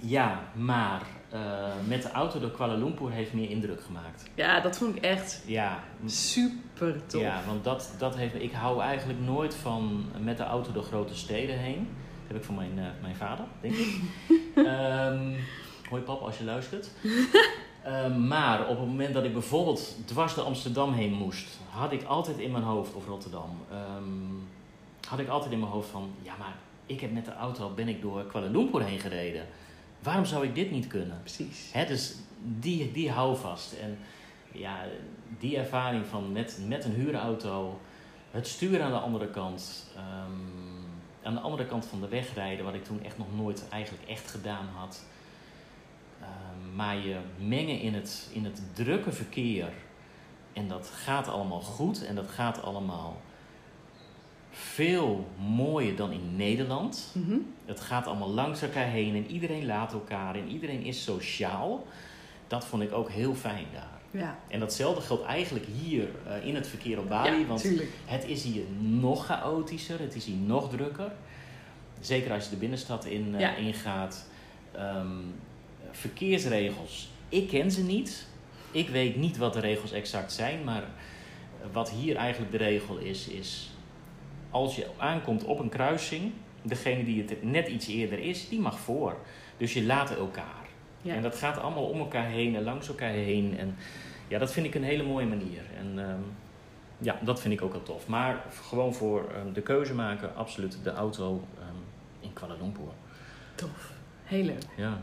Ja, 0.00 0.42
maar 0.54 1.02
eh, 1.30 1.40
met 1.86 2.02
de 2.02 2.10
auto 2.10 2.40
door 2.40 2.50
Kuala 2.50 2.74
Lumpur 2.74 3.10
heeft 3.10 3.32
meer 3.32 3.50
indruk 3.50 3.82
gemaakt. 3.82 4.30
Ja, 4.34 4.60
dat 4.60 4.78
vond 4.78 4.96
ik 4.96 5.02
echt 5.02 5.42
Ja, 5.46 5.78
super 6.06 7.06
tof. 7.06 7.20
Ja, 7.20 7.40
want 7.46 7.64
dat, 7.64 7.94
dat 7.98 8.16
heeft, 8.16 8.34
ik 8.34 8.52
hou 8.52 8.82
eigenlijk 8.82 9.20
nooit 9.20 9.54
van 9.54 10.04
met 10.20 10.36
de 10.36 10.44
auto 10.44 10.72
door 10.72 10.82
grote 10.84 11.14
steden 11.14 11.58
heen. 11.58 11.88
Dat 12.22 12.26
heb 12.26 12.36
ik 12.36 12.44
van 12.44 12.54
mijn, 12.54 12.78
eh, 12.78 12.84
mijn 13.02 13.16
vader, 13.16 13.44
denk 13.60 13.74
ik. 13.74 14.00
Ehm 14.66 15.34
hoi 15.88 16.02
pap, 16.02 16.22
als 16.22 16.38
je 16.38 16.44
luistert. 16.44 16.90
Ehm, 17.82 18.26
maar 18.26 18.60
op 18.68 18.78
het 18.78 18.86
moment 18.86 19.14
dat 19.14 19.24
ik 19.24 19.32
bijvoorbeeld 19.32 19.96
dwars 20.04 20.34
door 20.34 20.44
Amsterdam 20.44 20.92
heen 20.92 21.12
moest, 21.12 21.58
had 21.70 21.92
ik 21.92 22.02
altijd 22.02 22.38
in 22.38 22.50
mijn 22.50 22.64
hoofd, 22.64 22.94
of 22.94 23.06
Rotterdam, 23.06 23.50
ehm, 23.70 24.04
had 25.08 25.18
ik 25.18 25.28
altijd 25.28 25.52
in 25.52 25.58
mijn 25.58 25.70
hoofd 25.70 25.88
van, 25.88 26.10
ja 26.22 26.32
maar 26.38 26.56
ik 26.86 27.00
heb 27.00 27.12
met 27.12 27.24
de 27.24 27.34
auto, 27.34 27.70
ben 27.74 27.88
ik 27.88 28.02
door 28.02 28.24
Kuala 28.24 28.48
Lumpur 28.48 28.82
heen 28.82 28.98
gereden. 28.98 29.46
Waarom 30.02 30.24
zou 30.24 30.44
ik 30.44 30.54
dit 30.54 30.70
niet 30.70 30.86
kunnen? 30.86 31.18
Precies. 31.20 31.70
Hè, 31.72 31.86
dus 31.86 32.14
die, 32.42 32.92
die 32.92 33.10
houvast. 33.10 33.72
En 33.72 33.98
ja, 34.52 34.84
die 35.38 35.56
ervaring 35.56 36.06
van 36.06 36.32
met, 36.32 36.58
met 36.66 36.84
een 36.84 36.94
huurauto, 36.94 37.80
het 38.30 38.46
stuur 38.46 38.82
aan 38.82 38.90
de 38.90 38.98
andere 38.98 39.30
kant, 39.30 39.86
ehm, 39.96 40.32
aan 41.22 41.34
de 41.34 41.40
andere 41.40 41.66
kant 41.66 41.86
van 41.86 42.00
de 42.00 42.08
weg 42.08 42.34
rijden, 42.34 42.64
wat 42.64 42.74
ik 42.74 42.84
toen 42.84 43.04
echt 43.04 43.18
nog 43.18 43.36
nooit 43.36 43.68
eigenlijk 43.68 44.08
echt 44.08 44.30
gedaan 44.30 44.66
had. 44.74 45.04
Ehm, 46.20 46.74
maar 46.74 46.96
je 46.96 47.16
mengen 47.38 47.80
in 47.80 47.94
het, 47.94 48.30
in 48.32 48.44
het 48.44 48.62
drukke 48.74 49.12
verkeer 49.12 49.72
en 50.52 50.68
dat 50.68 50.90
gaat 50.94 51.28
allemaal 51.28 51.60
goed 51.60 52.04
en 52.04 52.14
dat 52.14 52.28
gaat 52.28 52.62
allemaal 52.62 53.20
veel 54.50 55.26
mooier 55.56 55.96
dan 55.96 56.12
in 56.12 56.36
Nederland. 56.36 57.12
Mhm. 57.14 57.36
Het 57.64 57.80
gaat 57.80 58.06
allemaal 58.06 58.30
langs 58.30 58.62
elkaar 58.62 58.86
heen 58.86 59.14
en 59.14 59.30
iedereen 59.30 59.66
laat 59.66 59.92
elkaar 59.92 60.34
en 60.34 60.48
iedereen 60.48 60.82
is 60.84 61.02
sociaal. 61.04 61.86
Dat 62.46 62.66
vond 62.66 62.82
ik 62.82 62.92
ook 62.92 63.10
heel 63.10 63.34
fijn 63.34 63.66
daar. 63.72 63.96
Ja, 64.10 64.38
En 64.48 64.60
datzelfde 64.60 65.00
geldt 65.00 65.24
eigenlijk 65.24 65.66
hier 65.82 66.08
eh, 66.26 66.46
in 66.46 66.54
het 66.54 66.68
verkeer 66.68 66.98
op 66.98 67.08
Bali. 67.08 67.38
ja 67.38 67.46
want 67.46 67.60
tuurlijk. 67.60 67.90
het 68.04 68.24
is 68.26 68.42
hier 68.42 68.62
nog 68.80 69.24
chaotischer, 69.26 70.00
het 70.00 70.14
is 70.14 70.24
hier 70.24 70.36
nog 70.36 70.70
drukker. 70.70 71.12
Zeker 72.00 72.32
als 72.32 72.44
je 72.44 72.50
de 72.50 72.56
binnenstad 72.56 73.04
in, 73.04 73.34
eh, 73.34 73.40
Ja. 73.40 73.54
ingaat. 73.56 74.26
Ehm, 74.72 75.06
verkeersregels, 75.90 77.08
ik 77.28 77.48
ken 77.48 77.70
ze 77.70 77.82
niet. 77.82 78.26
Ik 78.70 78.88
weet 78.88 79.16
niet 79.16 79.36
wat 79.36 79.52
de 79.52 79.60
regels 79.60 79.92
exact 79.92 80.32
zijn, 80.32 80.64
maar 80.64 80.84
wat 81.72 81.90
hier 81.90 82.16
eigenlijk 82.16 82.52
de 82.52 82.58
regel 82.58 82.96
is, 82.98 83.28
is 83.28 83.70
als 84.50 84.76
je 84.76 84.86
aankomt 84.96 85.44
op 85.44 85.58
een 85.58 85.68
kruising, 85.68 86.32
degene 86.62 87.04
die 87.04 87.22
het 87.22 87.42
net 87.42 87.68
iets 87.68 87.86
eerder 87.86 88.18
is, 88.18 88.48
die 88.48 88.60
mag 88.60 88.78
voor. 88.78 89.16
Dus 89.56 89.72
je 89.72 89.84
laat 89.84 90.16
elkaar. 90.16 90.66
Ja. 91.02 91.14
En 91.14 91.22
dat 91.22 91.36
gaat 91.36 91.58
allemaal 91.58 91.84
om 91.84 91.98
elkaar 91.98 92.26
heen 92.26 92.56
en 92.56 92.62
langs 92.62 92.88
elkaar 92.88 93.10
heen. 93.10 93.58
En 93.58 93.76
ja, 94.28 94.38
dat 94.38 94.52
vind 94.52 94.66
ik 94.66 94.74
een 94.74 94.84
hele 94.84 95.02
mooie 95.02 95.26
manier. 95.26 95.62
En 95.78 95.98
ehm, 96.08 96.20
ja, 96.98 97.18
dat 97.22 97.40
vind 97.40 97.54
ik 97.54 97.62
ook 97.62 97.72
wel 97.72 97.82
tof. 97.82 98.06
Maar 98.06 98.44
gewoon 98.68 98.94
voor 98.94 99.30
ehm, 99.34 99.52
de 99.52 99.62
keuze 99.62 99.94
maken, 99.94 100.36
absoluut 100.36 100.78
de 100.82 100.90
auto 100.90 101.44
ehm, 101.58 101.74
in 102.20 102.32
Kuala 102.32 102.54
Lumpur. 102.60 102.92
Tof. 103.54 103.92
Heel 104.24 104.44
leuk. 104.44 104.64
Ja, 104.76 105.00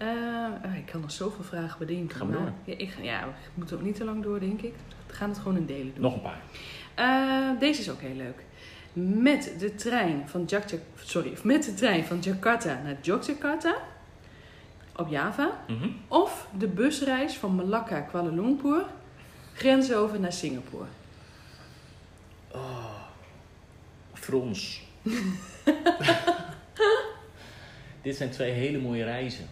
oh, 0.00 0.76
ik 0.76 0.86
kan 0.86 1.00
nog 1.00 1.10
zoveel 1.10 1.44
vragen 1.44 1.78
bedenken. 1.78 2.16
Ga 2.16 2.24
maar 2.24 2.40
maar 2.40 2.52
ja, 2.64 2.74
ik, 2.76 2.96
ja, 3.02 3.24
ik 3.24 3.50
moet 3.54 3.72
ook 3.72 3.82
niet 3.82 3.94
te 3.94 4.04
lang 4.04 4.22
door, 4.22 4.40
denk 4.40 4.62
ik. 4.62 4.74
We 5.06 5.14
gaan 5.14 5.28
het 5.28 5.38
gewoon 5.38 5.56
in 5.56 5.66
delen 5.66 5.92
doen. 5.94 6.02
nog 6.02 6.14
een 6.14 6.20
paar. 6.20 6.42
Eh, 6.94 7.58
deze 7.58 7.80
is 7.80 7.90
ook 7.90 8.00
heel 8.00 8.14
leuk. 8.14 8.44
Met 9.02 9.54
de 9.58 9.74
trein 9.74 10.28
van 10.28 10.44
Jakarta, 10.46 10.76
sorry, 11.04 11.32
met 11.42 11.64
de 11.64 11.74
trein 11.74 12.04
van 12.04 12.20
Jakarta 12.20 12.80
naar 12.84 12.96
Yogyakarta 13.02 13.76
op 14.96 15.08
Java. 15.08 15.64
Mhm. 15.68 15.88
Of 16.08 16.48
de 16.58 16.68
busreis 16.68 17.36
van 17.36 17.54
Malakka, 17.54 18.00
Kuala 18.00 18.30
Lumpur, 18.30 18.86
grens 19.52 19.92
over 19.92 20.20
naar 20.20 20.32
Singapore. 20.32 20.86
Frons. 24.26 24.82
Dit 28.02 28.16
zijn 28.16 28.30
twee 28.30 28.52
hele 28.52 28.78
mooie 28.78 29.04
reizen. 29.04 29.46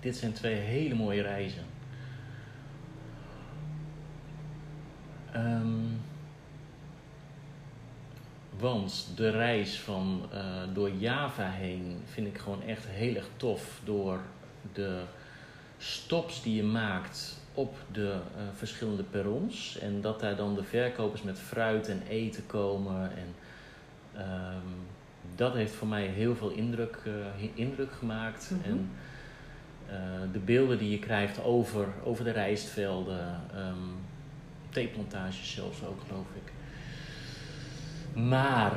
Dit 0.00 0.16
zijn 0.16 0.32
twee 0.32 0.54
hele 0.54 0.94
mooie 0.94 1.22
reizen. 1.22 1.64
Ehm, 5.32 5.77
want 8.58 9.08
de 9.16 9.30
reis 9.30 9.80
van 9.80 10.26
eh, 10.32 10.40
door 10.72 10.90
Java 10.90 11.50
heen 11.50 12.00
vind 12.04 12.26
ik 12.26 12.38
gewoon 12.38 12.62
echt 12.62 12.86
heel 12.86 13.14
erg 13.14 13.28
tof. 13.36 13.80
Door 13.84 14.20
de 14.72 15.00
stops 15.78 16.42
die 16.42 16.56
je 16.56 16.62
maakt 16.62 17.36
op 17.54 17.76
de 17.92 18.12
eh, 18.12 18.42
verschillende 18.54 19.02
perrons. 19.02 19.78
En 19.78 20.00
dat 20.00 20.20
daar 20.20 20.36
dan 20.36 20.54
de 20.54 20.62
verkopers 20.62 21.22
met 21.22 21.38
fruit 21.38 21.88
en 21.88 22.02
eten 22.08 22.46
komen. 22.46 23.10
En 23.16 23.34
ehm, 24.14 24.66
dat 25.34 25.54
heeft 25.54 25.74
voor 25.74 25.88
mij 25.88 26.06
heel 26.06 26.36
veel 26.36 26.50
indruk, 26.50 26.98
eh, 27.04 27.48
indruk 27.54 27.92
gemaakt. 27.92 28.50
Mhm. 28.50 28.70
En 28.70 28.90
de 30.32 30.38
beelden 30.38 30.78
die 30.78 30.90
je 30.90 30.98
krijgt 30.98 31.42
over, 31.42 31.86
over 32.04 32.24
de 32.24 32.30
rijstvelden, 32.30 33.40
ehm 33.54 34.06
theeplantages 34.70 35.52
zelfs 35.52 35.84
ook, 35.84 36.00
geloof 36.06 36.26
ik. 36.34 36.52
Maar 38.14 38.72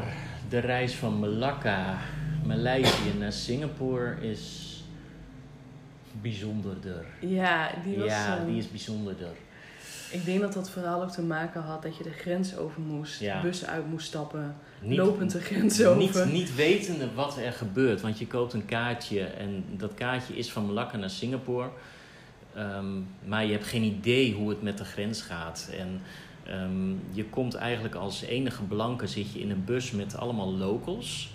de 0.49 0.59
reis 0.59 0.93
van 0.95 1.19
Malakka, 1.19 1.97
Maleisië 2.45 3.13
naar 3.19 3.31
Singapore 3.31 4.29
is 4.29 4.67
bijzonderder. 6.21 7.05
Ja, 7.19 7.71
die 7.85 7.97
was. 7.97 8.07
ja, 8.07 8.43
die 8.45 8.57
is 8.57 8.69
bijzonderder. 8.69 9.29
Ik 10.11 10.25
denk 10.25 10.41
dat 10.41 10.53
dat 10.53 10.69
vooral 10.69 11.01
ook 11.03 11.11
te 11.11 11.21
maken 11.21 11.61
had 11.61 11.83
dat 11.83 11.97
je 11.97 12.03
de 12.03 12.11
grens 12.11 12.57
over 12.57 12.81
moest, 12.81 13.19
Ja. 13.19 13.41
bussen 13.41 13.67
uit 13.67 13.87
moest 13.89 14.07
stappen, 14.07 14.55
Niet, 14.81 14.97
lopend 14.97 15.31
de 15.31 15.39
grens 15.41 15.83
over. 15.85 15.97
niet, 15.97 16.31
niet 16.31 16.55
wetende 16.55 17.13
wat 17.13 17.37
er 17.37 17.51
gebeurt, 17.53 18.01
want 18.01 18.19
je 18.19 18.27
koopt 18.27 18.53
een 18.53 18.65
kaartje 18.65 19.23
en 19.23 19.63
dat 19.77 19.93
kaartje 19.93 20.37
is 20.37 20.51
van 20.51 20.65
Malakka 20.65 20.97
naar 20.97 21.09
Singapore. 21.09 21.69
Ehm, 22.55 22.85
maar 23.25 23.45
je 23.45 23.51
hebt 23.51 23.67
geen 23.67 23.83
idee 23.83 24.33
hoe 24.33 24.49
het 24.49 24.61
met 24.61 24.77
de 24.77 24.85
grens 24.85 25.21
gaat. 25.21 25.69
En 25.79 26.01
ehm, 26.43 26.91
je 27.11 27.25
komt 27.25 27.55
eigenlijk 27.55 27.95
als 27.95 28.21
enige 28.21 28.63
blanke 28.63 29.07
zit 29.07 29.33
je 29.33 29.39
in 29.39 29.51
een 29.51 29.65
bus 29.65 29.91
met 29.91 30.17
allemaal 30.17 30.53
locals. 30.53 31.29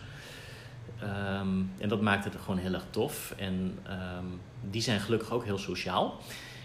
Ehm, 1.00 1.48
en 1.78 1.88
dat 1.88 2.00
maakt 2.00 2.24
het 2.24 2.34
gewoon 2.44 2.58
heel 2.58 2.72
erg 2.72 2.86
tof. 2.90 3.34
En 3.38 3.78
ehm, 3.82 4.24
die 4.70 4.82
zijn 4.82 5.00
gelukkig 5.00 5.30
ook 5.30 5.44
heel 5.44 5.58
sociaal. 5.58 6.20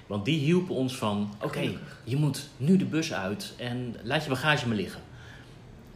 Want 0.07 0.25
die 0.25 0.39
hielpen 0.39 0.75
ons 0.75 0.95
van, 0.95 1.33
oké, 1.41 1.71
je 2.03 2.15
moet 2.15 2.49
nu 2.57 2.77
de 2.77 2.85
bus 2.85 3.13
uit 3.13 3.53
en 3.57 3.95
laat 4.03 4.23
je 4.23 4.29
bagage 4.29 4.67
maar 4.67 4.75
liggen. 4.77 5.01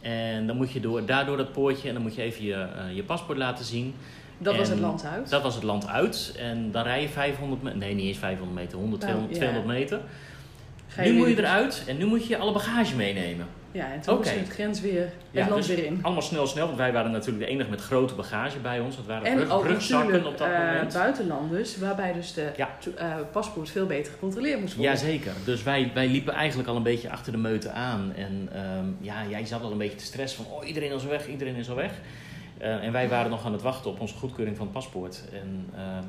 En 0.00 0.46
dan 0.46 0.56
moet 0.56 0.72
je 0.72 0.80
door, 0.80 1.06
daardoor 1.06 1.36
dat 1.36 1.52
poortje 1.52 1.88
en 1.88 1.94
dan 1.94 2.02
moet 2.02 2.14
je 2.14 2.22
even 2.22 2.44
je, 2.44 2.54
eh, 2.54 2.96
je 2.96 3.02
paspoort 3.02 3.38
laten 3.38 3.64
zien. 3.64 3.94
Dat 4.38 4.56
was 4.56 4.68
het 4.68 4.78
land 4.78 5.04
uit. 5.04 5.30
Dat 5.30 5.42
was 5.42 5.54
het 5.54 5.64
land 5.64 5.86
uit. 5.86 6.34
En 6.38 6.70
dan 6.70 6.82
rij 6.82 7.02
je 7.02 7.08
500 7.08 7.62
meter, 7.62 7.78
nee 7.78 7.94
niet 7.94 8.06
eens 8.06 8.18
500 8.18 8.58
meter, 8.58 8.78
100, 8.78 9.02
Nou, 9.02 9.12
200, 9.12 9.40
ja. 9.40 9.46
200 9.46 9.78
meter. 9.78 10.00
Ga 10.88 11.02
nu 11.02 11.12
moet 11.12 11.28
je 11.28 11.38
eruit 11.38 11.84
en 11.86 11.96
nu 11.96 12.04
moet 12.04 12.26
je 12.26 12.38
alle 12.38 12.52
bagage 12.52 12.96
meenemen. 12.96 13.46
Ja, 13.72 13.92
en 13.92 14.00
toen 14.00 14.18
je 14.22 14.28
het 14.30 14.48
grens 14.48 14.80
weer, 14.80 15.00
het 15.00 15.12
Ja, 15.30 15.48
land 15.48 15.66
dus 15.66 15.76
weer 15.76 15.84
in. 15.84 15.98
Allemaal 16.02 16.22
snel, 16.22 16.46
snel, 16.46 16.66
want 16.66 16.78
wij 16.78 16.92
waren 16.92 17.10
natuurlijk 17.10 17.44
de 17.46 17.50
enige 17.50 17.70
met 17.70 17.80
grote 17.80 18.14
bagage 18.14 18.58
bij 18.58 18.80
ons. 18.80 18.96
Dat 18.96 19.06
waren 19.06 19.26
En 19.26 19.50
ook 19.50 19.66
rugzakken 19.66 20.26
op 20.26 20.38
dat 20.38 20.48
moment. 20.48 20.92
buitenlanders, 20.92 21.78
waarbij 21.78 22.12
dus 22.12 22.32
de 22.32 22.50
Ja. 22.56 22.68
eh, 22.96 23.14
paspoort 23.32 23.70
veel 23.70 23.86
beter 23.86 24.12
gecontroleerd 24.12 24.60
moest 24.60 24.74
worden. 24.74 24.92
Jazeker. 24.92 25.32
Dus 25.44 25.62
wij, 25.62 25.90
wij 25.94 26.06
liepen 26.06 26.34
eigenlijk 26.34 26.68
al 26.68 26.76
een 26.76 26.82
beetje 26.82 27.10
achter 27.10 27.32
de 27.32 27.38
meute 27.38 27.70
aan. 27.70 28.12
En 28.16 28.48
ehm, 28.52 28.84
ja, 29.00 29.26
jij 29.30 29.46
zat 29.46 29.62
al 29.62 29.70
een 29.72 29.78
beetje 29.78 29.96
te 29.98 30.04
stressen 30.04 30.44
van, 30.44 30.52
oh, 30.54 30.66
iedereen 30.66 30.92
is 30.92 31.02
al 31.02 31.08
weg, 31.08 31.28
iedereen 31.28 31.54
is 31.54 31.70
al 31.70 31.76
weg. 31.76 31.92
Eh, 32.58 32.84
en 32.84 32.92
wij 32.92 33.08
waren 33.08 33.30
nog 33.30 33.44
aan 33.44 33.52
het 33.52 33.62
wachten 33.62 33.90
op 33.90 34.00
onze 34.00 34.14
goedkeuring 34.14 34.56
van 34.56 34.66
het 34.66 34.74
paspoort. 34.74 35.22
En, 35.32 35.66
ehm, 35.76 36.02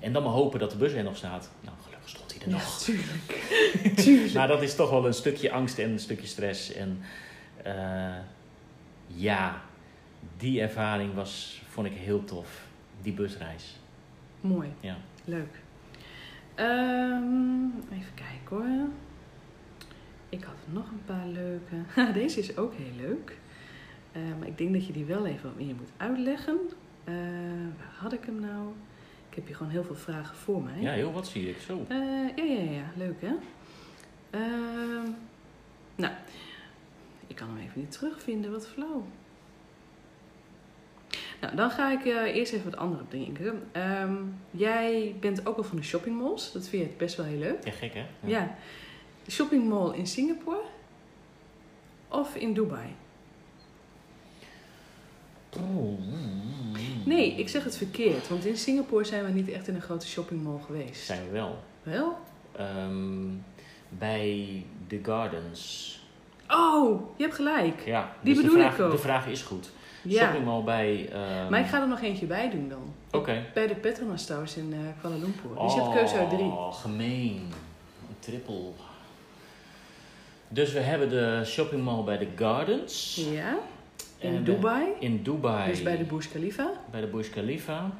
en 0.00 0.12
dan 0.12 0.22
maar 0.22 0.32
hopen 0.32 0.58
dat 0.60 0.70
de 0.70 0.76
bus 0.76 0.92
er 0.92 1.02
nog 1.02 1.16
staat. 1.16 1.50
Nou, 1.60 1.76
stond 2.08 2.32
hij 2.34 2.42
er 2.42 2.48
Ja, 2.48 2.54
nog. 2.54 2.78
tuurlijk. 2.82 3.48
tuurlijk. 4.04 4.32
Maar 4.34 4.48
dat 4.48 4.62
is 4.62 4.74
toch 4.74 4.90
wel 4.90 5.06
een 5.06 5.14
stukje 5.14 5.50
angst 5.52 5.78
en 5.78 5.90
een 5.90 5.98
stukje 5.98 6.26
stress. 6.26 6.72
En 6.72 7.00
eh, 7.62 8.16
ja, 9.06 9.62
die 10.36 10.60
ervaring 10.60 11.14
was, 11.14 11.62
vond 11.68 11.86
ik 11.86 11.92
heel 11.92 12.24
tof. 12.24 12.66
Die 13.02 13.12
busreis. 13.12 13.76
Mooi, 14.40 14.68
Ja. 14.80 14.96
leuk. 15.24 15.54
Ehm, 16.54 17.64
even 17.92 18.14
kijken 18.14 18.48
hoor. 18.56 18.88
Ik 20.28 20.44
had 20.44 20.54
nog 20.72 20.90
een 20.90 21.04
paar 21.04 21.26
leuke. 21.26 21.74
Deze 22.20 22.38
is 22.38 22.56
ook 22.56 22.74
heel 22.74 23.06
leuk. 23.06 23.36
Eh, 24.12 24.22
maar 24.38 24.48
ik 24.48 24.58
denk 24.58 24.72
dat 24.72 24.86
je 24.86 24.92
die 24.92 25.04
wel 25.04 25.26
even 25.26 25.42
wat 25.42 25.56
meer 25.56 25.74
moet 25.74 25.90
uitleggen. 25.96 26.58
Eh, 27.04 27.14
waar 27.78 27.92
had 27.98 28.12
ik 28.12 28.24
hem 28.24 28.40
nou? 28.40 28.72
Heb 29.38 29.46
hier 29.46 29.56
gewoon 29.56 29.72
heel 29.72 29.84
veel 29.84 29.94
vragen 29.94 30.36
voor 30.36 30.62
mij. 30.62 30.80
ja, 30.80 30.92
heel 30.92 31.12
wat 31.12 31.26
zie 31.26 31.48
ik. 31.48 31.58
Zo. 31.58 31.84
Eh, 31.88 31.96
ja, 32.36 32.44
ja, 32.44 32.70
ja, 32.70 32.92
leuk 32.96 33.20
hè? 33.20 33.34
Ehm, 34.30 35.10
nou, 35.94 36.12
ik 37.26 37.36
kan 37.36 37.48
hem 37.48 37.58
even 37.58 37.80
niet 37.80 37.90
terugvinden, 37.90 38.50
wat 38.50 38.68
flauw. 38.68 39.06
Nou, 41.40 41.56
dan 41.56 41.70
ga 41.70 41.92
ik 41.92 42.04
eh, 42.04 42.36
eerst 42.36 42.52
even 42.52 42.70
wat 42.70 42.80
andere 42.80 43.04
denken. 43.08 43.68
Ehm, 43.72 44.16
jij 44.50 45.16
bent 45.20 45.46
ook 45.46 45.56
wel 45.56 45.64
van 45.64 45.76
de 45.76 45.82
shoppingmalls, 45.82 46.52
dat 46.52 46.68
vind 46.68 46.82
je 46.82 46.96
best 46.96 47.16
wel 47.16 47.26
heel 47.26 47.38
leuk. 47.38 47.64
Ja, 47.64 47.70
gek 47.72 47.94
hè? 47.94 48.06
Ja. 48.20 48.56
Shoppingmall 49.30 49.96
in 49.96 50.06
Singapore 50.06 50.62
of 52.08 52.34
in 52.34 52.54
Dubai? 52.54 52.94
Oeh. 55.60 56.47
Nee, 57.08 57.34
ik 57.34 57.48
zeg 57.48 57.64
het 57.64 57.76
verkeerd, 57.76 58.28
want 58.28 58.44
in 58.44 58.56
Singapore 58.56 59.04
zijn 59.04 59.24
we 59.24 59.30
niet 59.30 59.50
echt 59.50 59.68
in 59.68 59.74
een 59.74 59.80
grote 59.82 60.06
shoppingmall 60.06 60.60
geweest. 60.66 61.04
Zijn 61.04 61.20
we 61.24 61.30
wel. 61.30 61.58
Wel? 61.82 62.18
Ehm, 62.56 63.26
bij 63.88 64.64
The 64.86 65.00
Gardens. 65.02 65.92
Oh, 66.48 67.00
je 67.16 67.22
hebt 67.22 67.34
gelijk. 67.34 67.82
Ja, 67.86 68.12
Die 68.20 68.34
dus 68.34 68.42
bedoel 68.42 68.58
vraag, 68.58 68.74
ik 68.74 68.80
ook. 68.80 68.90
De 68.90 68.98
vraag 68.98 69.26
is 69.26 69.42
goed. 69.42 69.70
Ja, 70.02 70.22
Shoppingmall 70.24 70.62
bij... 70.62 71.08
ehm, 71.12 71.50
maar 71.50 71.60
ik 71.60 71.66
ga 71.66 71.80
er 71.80 71.88
nog 71.88 72.00
eentje 72.02 72.26
bij 72.26 72.50
doen 72.50 72.68
dan. 72.68 72.94
Oké. 73.20 73.44
Bij 73.54 73.66
de 73.66 73.74
Petronas 73.74 74.26
Towers 74.26 74.56
in 74.56 74.72
eh, 74.72 74.78
Kuala 75.00 75.16
Lumpur. 75.16 75.62
Dus 75.62 75.74
je 75.74 75.80
hebt 75.80 75.94
keuze 75.94 76.14
uit 76.16 76.30
drie. 76.30 76.44
Oh, 76.44 76.74
gemeen. 76.74 77.52
Een 78.08 78.16
triple. 78.18 78.70
Dus 80.48 80.72
we 80.72 80.80
hebben 80.80 81.08
de 81.08 81.42
shoppingmall 81.44 82.04
bij 82.04 82.16
The 82.16 82.28
Gardens. 82.36 83.26
Ja. 83.32 83.58
In 84.18 84.34
En 84.34 84.44
Dubai. 84.44 84.86
In 84.98 85.22
Dubai. 85.22 85.70
Dus 85.70 85.82
bij 85.82 85.96
de 85.96 86.04
Burj 86.04 86.28
Khalifa. 86.28 86.70
bij 86.90 87.00
de 87.00 87.06
Burj 87.06 87.28
Khalifa. 87.28 87.90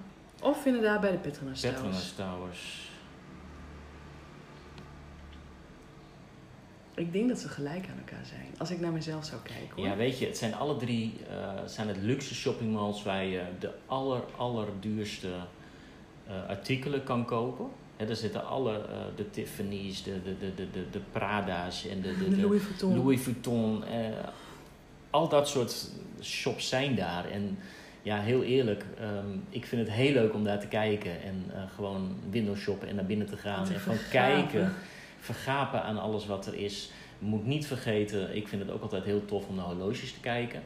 Of 0.43 0.67
inderdaad 0.67 1.01
bij 1.01 1.11
de 1.11 1.17
Petronas 1.17 1.61
Towers. 1.61 1.81
Petronas 1.81 2.13
Towers. 2.13 2.87
Ik 6.95 7.13
denk 7.13 7.29
dat 7.29 7.39
ze 7.39 7.49
gelijk 7.49 7.87
aan 7.89 7.99
elkaar 7.99 8.27
zijn. 8.27 8.47
Als 8.59 8.71
ik 8.71 8.81
naar 8.81 8.93
mezelf 8.93 9.25
zou 9.25 9.41
kijken 9.43 9.77
hoor. 9.77 9.87
Ja, 9.87 9.97
weet 9.97 10.19
je, 10.19 10.27
het 10.27 10.39
zijn 10.39 10.55
alle 10.55 10.77
drie 10.77 11.15
eh, 11.29 11.51
zijn 11.67 11.89
het 11.89 11.97
luxe 11.97 12.35
shoppingmalls 12.35 13.03
waar 13.03 13.25
je 13.25 13.43
de 13.59 13.71
aller, 13.87 14.23
allerduurste 14.37 15.31
eh, 16.27 16.49
artikelen 16.49 17.05
kan 17.05 17.25
kopen. 17.25 17.67
Hè, 17.97 18.07
daar 18.07 18.17
zitten 18.17 18.47
alle, 18.47 18.75
eh, 18.75 18.99
de 19.17 19.31
Tiffany's, 19.31 20.03
de, 20.03 20.23
de, 20.23 20.39
de, 20.39 20.55
de, 20.55 20.71
de, 20.71 20.91
de 20.91 21.01
Prada's 21.13 21.87
en 21.87 22.01
de, 22.01 22.19
de, 22.19 22.29
De 22.29 22.37
de 22.37 22.43
Louis 22.47 22.63
Vuitton. 22.63 22.97
Louis 22.97 23.21
Vuitton. 23.21 23.85
Al 25.11 25.29
dat 25.29 25.49
soort 25.49 25.91
shops 26.21 26.69
zijn 26.69 26.95
daar. 26.95 27.31
En 27.31 27.59
ja, 28.03 28.21
heel 28.21 28.43
eerlijk, 28.43 28.85
ehm, 28.99 29.39
ik 29.51 29.67
vind 29.67 29.87
het 29.87 29.97
heel 29.97 30.13
leuk 30.13 30.35
om 30.35 30.45
daar 30.45 30.61
te 30.61 30.67
kijken. 30.67 31.23
En 31.23 31.45
eh, 31.55 31.63
gewoon 31.75 32.17
window 32.31 32.57
shoppen 32.57 32.89
en 32.89 32.95
naar 32.95 33.07
binnen 33.07 33.27
te 33.27 33.37
gaan. 33.37 33.65
Te 33.65 33.75
en 33.75 33.81
gewoon 33.81 33.99
kijken, 34.11 34.73
vergapen 35.21 35.83
aan 35.83 35.99
alles 35.99 36.27
wat 36.27 36.47
er 36.47 36.55
is. 36.55 36.91
Moet 37.19 37.47
niet 37.47 37.67
vergeten, 37.67 38.37
ik 38.37 38.49
vind 38.49 38.63
het 38.63 38.71
ook 38.71 38.83
altijd 38.83 39.05
heel 39.05 39.25
tof 39.25 39.49
om 39.49 39.55
naar 39.55 39.65
horloges 39.65 40.13
te 40.13 40.21
kijken. 40.21 40.63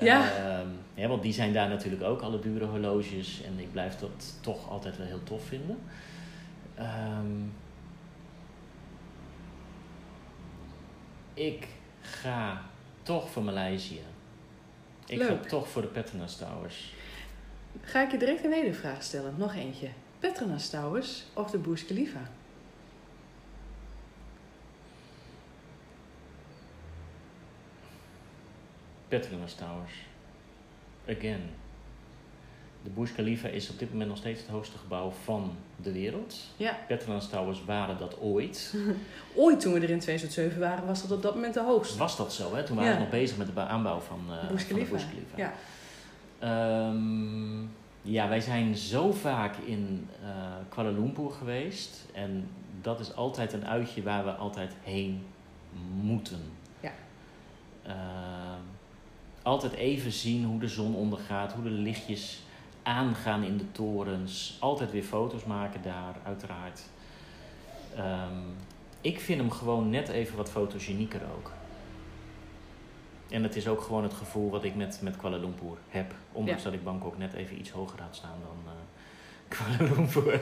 Ja. 0.00 0.32
Ehm, 0.36 0.68
ja, 0.94 1.08
want 1.08 1.22
die 1.22 1.32
zijn 1.32 1.52
daar 1.52 1.68
natuurlijk 1.68 2.02
ook, 2.02 2.20
alle 2.20 2.38
dure 2.38 2.64
horloges. 2.64 3.42
En 3.42 3.58
ik 3.58 3.72
blijf 3.72 3.96
dat 3.96 4.38
toch 4.40 4.70
altijd 4.70 4.96
wel 4.96 5.06
heel 5.06 5.22
tof 5.22 5.44
vinden. 5.44 5.78
Ehm, 6.74 7.40
ik 11.34 11.66
ga 12.00 12.62
toch 13.02 13.30
voor 13.30 13.42
Maleisië. 13.42 14.00
Ik 15.06 15.18
Leuk. 15.18 15.28
ga 15.28 15.48
toch 15.48 15.68
voor 15.68 15.82
de 15.82 15.88
Petronas 15.88 16.36
Towers. 16.36 16.92
Ga 17.80 18.02
ik 18.02 18.10
je 18.10 18.18
direct 18.18 18.44
een 18.44 18.50
wedervraag 18.50 19.02
stellen. 19.02 19.34
Nog 19.38 19.54
eentje. 19.54 19.88
Petronas 20.18 20.70
Towers 20.70 21.24
of 21.32 21.50
de 21.50 21.58
Burj 21.58 21.84
Khalifa? 21.84 22.30
Petronas 29.08 29.54
Towers. 29.54 29.92
Again. 31.08 31.61
De 32.82 32.90
Burj 32.90 33.12
Khalifa 33.12 33.48
is 33.48 33.70
op 33.70 33.78
dit 33.78 33.90
moment 33.90 34.08
nog 34.08 34.18
steeds 34.18 34.40
het 34.40 34.50
hoogste 34.50 34.78
gebouw 34.78 35.10
van 35.24 35.56
de 35.76 35.92
wereld. 35.92 36.36
Ja. 36.56 36.78
Petronas 36.86 37.28
Towers 37.28 37.64
waren 37.64 37.98
dat 37.98 38.20
ooit. 38.20 38.74
Ooit 39.34 39.60
toen 39.60 39.72
we 39.72 39.80
er 39.80 39.90
in 39.90 39.98
2007 39.98 40.60
waren, 40.60 40.86
was 40.86 41.02
dat 41.02 41.10
op 41.10 41.22
dat 41.22 41.34
moment 41.34 41.54
de 41.54 41.62
hoogste. 41.62 41.98
Was 41.98 42.16
dat 42.16 42.32
zo, 42.32 42.54
hè? 42.54 42.64
Toen 42.64 42.76
waren 42.76 42.92
we 42.92 42.98
nog 42.98 43.10
bezig 43.10 43.36
met 43.36 43.54
de 43.54 43.60
aanbouw 43.60 44.00
van, 44.00 44.20
eh 44.28 44.48
Burj 44.48 44.60
van 44.60 44.78
de. 44.78 44.84
Burj 44.84 45.02
Khalifa. 45.02 45.36
Ja. 45.36 45.52
Ehm, 46.38 47.60
ja, 48.02 48.28
wij 48.28 48.40
zijn 48.40 48.76
zo 48.76 49.12
vaak 49.12 49.56
in 49.56 50.08
eh, 50.22 50.28
Kuala 50.68 50.90
Lumpur 50.90 51.30
geweest. 51.30 52.06
En 52.12 52.48
dat 52.80 53.00
is 53.00 53.14
altijd 53.14 53.52
een 53.52 53.66
uitje 53.66 54.02
waar 54.02 54.24
we 54.24 54.30
altijd 54.30 54.72
heen 54.82 55.24
moeten. 56.00 56.40
Ja. 56.80 56.92
Ehm, 57.82 58.60
altijd 59.42 59.72
even 59.72 60.12
zien 60.12 60.44
hoe 60.44 60.60
de 60.60 60.68
zon 60.68 60.94
ondergaat, 60.94 61.52
hoe 61.52 61.62
de 61.62 61.70
lichtjes 61.70 62.42
aangaan 62.82 63.42
in 63.42 63.56
de 63.56 63.72
torens. 63.72 64.56
Altijd 64.60 64.90
weer 64.90 65.02
foto's 65.02 65.44
maken 65.44 65.82
daar, 65.82 66.14
uiteraard. 66.24 66.80
Ehm, 67.96 68.38
ik 69.00 69.20
vind 69.20 69.40
hem 69.40 69.50
gewoon 69.50 69.90
net 69.90 70.08
even 70.08 70.36
wat 70.36 70.50
fotogenieker 70.50 71.20
ook. 71.36 71.50
En 73.28 73.42
het 73.42 73.56
is 73.56 73.68
ook 73.68 73.80
gewoon 73.80 74.02
het 74.02 74.12
gevoel 74.14 74.50
wat 74.50 74.64
ik 74.64 74.74
met, 74.74 74.98
met 75.02 75.16
Kuala 75.16 75.36
Lumpur 75.36 75.76
heb. 75.88 76.14
Ondanks 76.32 76.62
Ja. 76.62 76.68
dat 76.70 76.78
ik 76.78 76.84
Bangkok 76.84 77.18
net 77.18 77.32
even 77.32 77.58
iets 77.58 77.70
hoger 77.70 78.00
had 78.00 78.16
staan 78.16 78.38
dan 78.44 78.72
eh, 78.72 78.78
Kuala 79.78 79.94
Lumpur. 79.94 80.40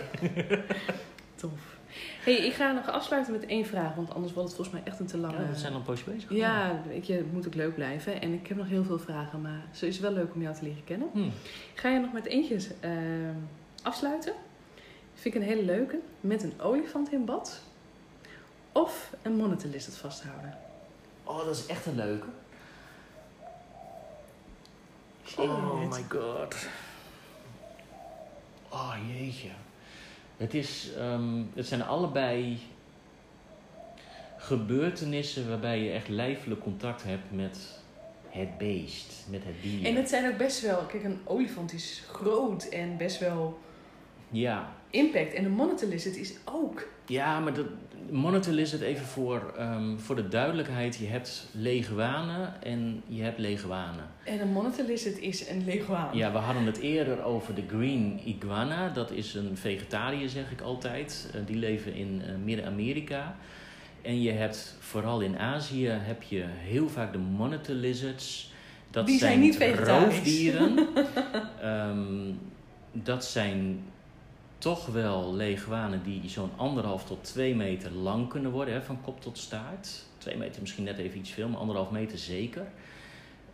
Tof. 1.41 1.79
hey, 2.25 2.35
ik 2.35 2.53
ga 2.53 2.73
nog 2.73 2.89
afsluiten 2.89 3.33
met 3.33 3.47
één 3.47 3.67
vraag, 3.67 3.95
want 3.95 4.15
anders 4.15 4.33
wordt 4.33 4.49
het 4.49 4.57
volgens 4.57 4.77
mij 4.77 4.87
echt 4.87 5.01
een 5.01 5.07
te 5.07 5.19
lange... 5.19 5.43
Ja, 5.43 5.49
we 5.49 5.59
zijn 5.59 5.73
al 5.73 5.79
een 5.79 5.85
poosje 5.85 6.11
bezig. 6.11 6.31
Ja, 6.31 6.83
je, 7.03 7.13
het 7.13 7.33
moet 7.33 7.47
ook 7.47 7.55
leuk 7.55 7.75
blijven. 7.75 8.21
En 8.21 8.33
ik 8.33 8.47
heb 8.47 8.57
nog 8.57 8.69
heel 8.69 8.85
veel 8.85 8.99
vragen, 8.99 9.41
maar 9.41 9.65
ze 9.73 9.87
is 9.87 9.99
wel 9.99 10.13
leuk 10.13 10.35
om 10.35 10.43
jou 10.43 10.55
te 10.55 10.63
leren 10.63 10.85
kennen. 10.85 11.09
Hm. 11.13 11.29
Ga 11.75 11.89
je 11.89 11.99
nog 11.99 12.13
met 12.13 12.27
eentje 12.27 12.57
eh, 12.81 12.91
afsluiten? 13.83 14.33
Vind 15.15 15.35
ik 15.35 15.41
een 15.41 15.47
hele 15.47 15.63
leuke. 15.63 15.99
Met 16.21 16.43
een 16.43 16.61
olifant 16.61 17.13
in 17.13 17.25
bad. 17.25 17.63
Of 18.73 19.15
een 19.23 19.37
monitor 19.37 19.71
lizard 19.71 19.97
vasthouden. 19.97 20.59
Oh, 21.25 21.45
dat 21.45 21.57
is 21.57 21.67
echt 21.67 21.87
een 21.87 21.97
leuke. 21.97 22.27
Shit. 25.27 25.39
Oh 25.39 25.91
my 25.91 26.05
god. 26.09 26.69
Oh 28.69 28.95
jeetje. 29.09 29.51
Het, 30.41 30.55
is, 30.55 30.91
ehm, 30.97 31.43
het 31.55 31.67
zijn 31.67 31.83
allebei 31.83 32.59
gebeurtenissen 34.37 35.49
waarbij 35.49 35.83
je 35.83 35.91
echt 35.91 36.09
lijfelijk 36.09 36.61
contact 36.61 37.03
hebt 37.03 37.33
met 37.33 37.59
het 38.29 38.59
beest, 38.59 39.27
met 39.31 39.45
het 39.45 39.63
dier. 39.63 39.87
En 39.87 39.97
het 39.97 40.09
zijn 40.09 40.33
ook 40.33 40.39
best 40.39 40.61
wel... 40.61 40.87
Kijk, 40.87 41.05
een 41.05 41.21
olifant 41.25 41.73
is 41.73 42.03
groot 42.09 42.65
en 42.65 42.97
best 42.97 43.19
wel 43.19 43.59
Ja, 44.31 44.73
impact. 44.91 45.33
En 45.33 45.45
een 45.45 45.89
lizard 45.89 46.17
is 46.17 46.35
ook... 46.45 46.89
ja 47.11 47.41
maar 47.41 47.55
dat, 47.55 47.67
monitor 48.11 48.53
lizard 48.53 48.83
even 48.83 49.07
voor, 49.07 49.55
ehm, 49.57 49.97
voor 49.99 50.17
de 50.17 50.29
duidelijkheid. 50.29 50.97
Je 50.97 51.07
hebt 51.07 51.47
leguanen 51.53 52.63
en 52.63 53.03
je 53.07 53.23
hebt 53.23 53.39
leguanen. 53.39 54.05
En 54.25 54.41
een 54.41 54.53
monitor 54.53 54.85
lizard 54.85 55.19
is 55.19 55.49
een 55.49 55.65
leguaan. 55.65 56.17
Ja, 56.17 56.33
we 56.33 56.39
hadden 56.39 56.65
het 56.67 56.79
eerder 56.79 57.23
over 57.25 57.55
de 57.55 57.63
green 57.69 58.21
iguana. 58.25 58.89
Dat 58.89 59.11
is 59.11 59.35
een 59.35 59.57
vegetariër, 59.57 60.29
zeg 60.29 60.51
ik 60.51 60.61
altijd. 60.61 61.31
Eh, 61.35 61.41
die 61.47 61.57
leven 61.57 61.95
in 61.95 62.23
eh, 62.27 62.33
Midden-Amerika. 62.45 63.37
En 64.03 64.23
je 64.23 64.31
hebt 64.31 64.77
vooral 64.81 65.21
in 65.21 65.39
Azië 65.39 65.87
heb 65.89 66.23
je 66.23 66.45
heel 66.47 66.89
vaak 66.89 67.13
de 67.13 67.19
monitor 67.19 67.75
lizards. 67.75 68.53
Dat 68.91 69.07
Die 69.07 69.19
zijn 69.19 69.41
niet 69.41 69.57
vegetarisch. 69.57 70.15
roofdieren. 70.15 70.79
Ehm, 71.63 72.33
dat 72.93 73.25
zijn 73.25 73.83
toch 74.61 74.87
wel 74.87 75.35
leguanen 75.35 76.03
die 76.03 76.29
zo'n 76.29 76.51
anderhalf 76.57 77.05
tot 77.05 77.25
twee 77.25 77.55
meter 77.55 77.93
lang 77.93 78.29
kunnen 78.29 78.51
worden, 78.51 78.75
hè, 78.75 78.83
van 78.83 79.01
kop 79.01 79.21
tot 79.21 79.39
staart. 79.39 80.03
Twee 80.19 80.37
meter 80.37 80.61
misschien 80.61 80.85
net 80.85 80.99
even 80.99 81.19
iets 81.19 81.31
veel, 81.31 81.49
maar 81.49 81.61
anderhalf 81.61 81.91
meter 81.91 82.19
zeker. 82.19 82.67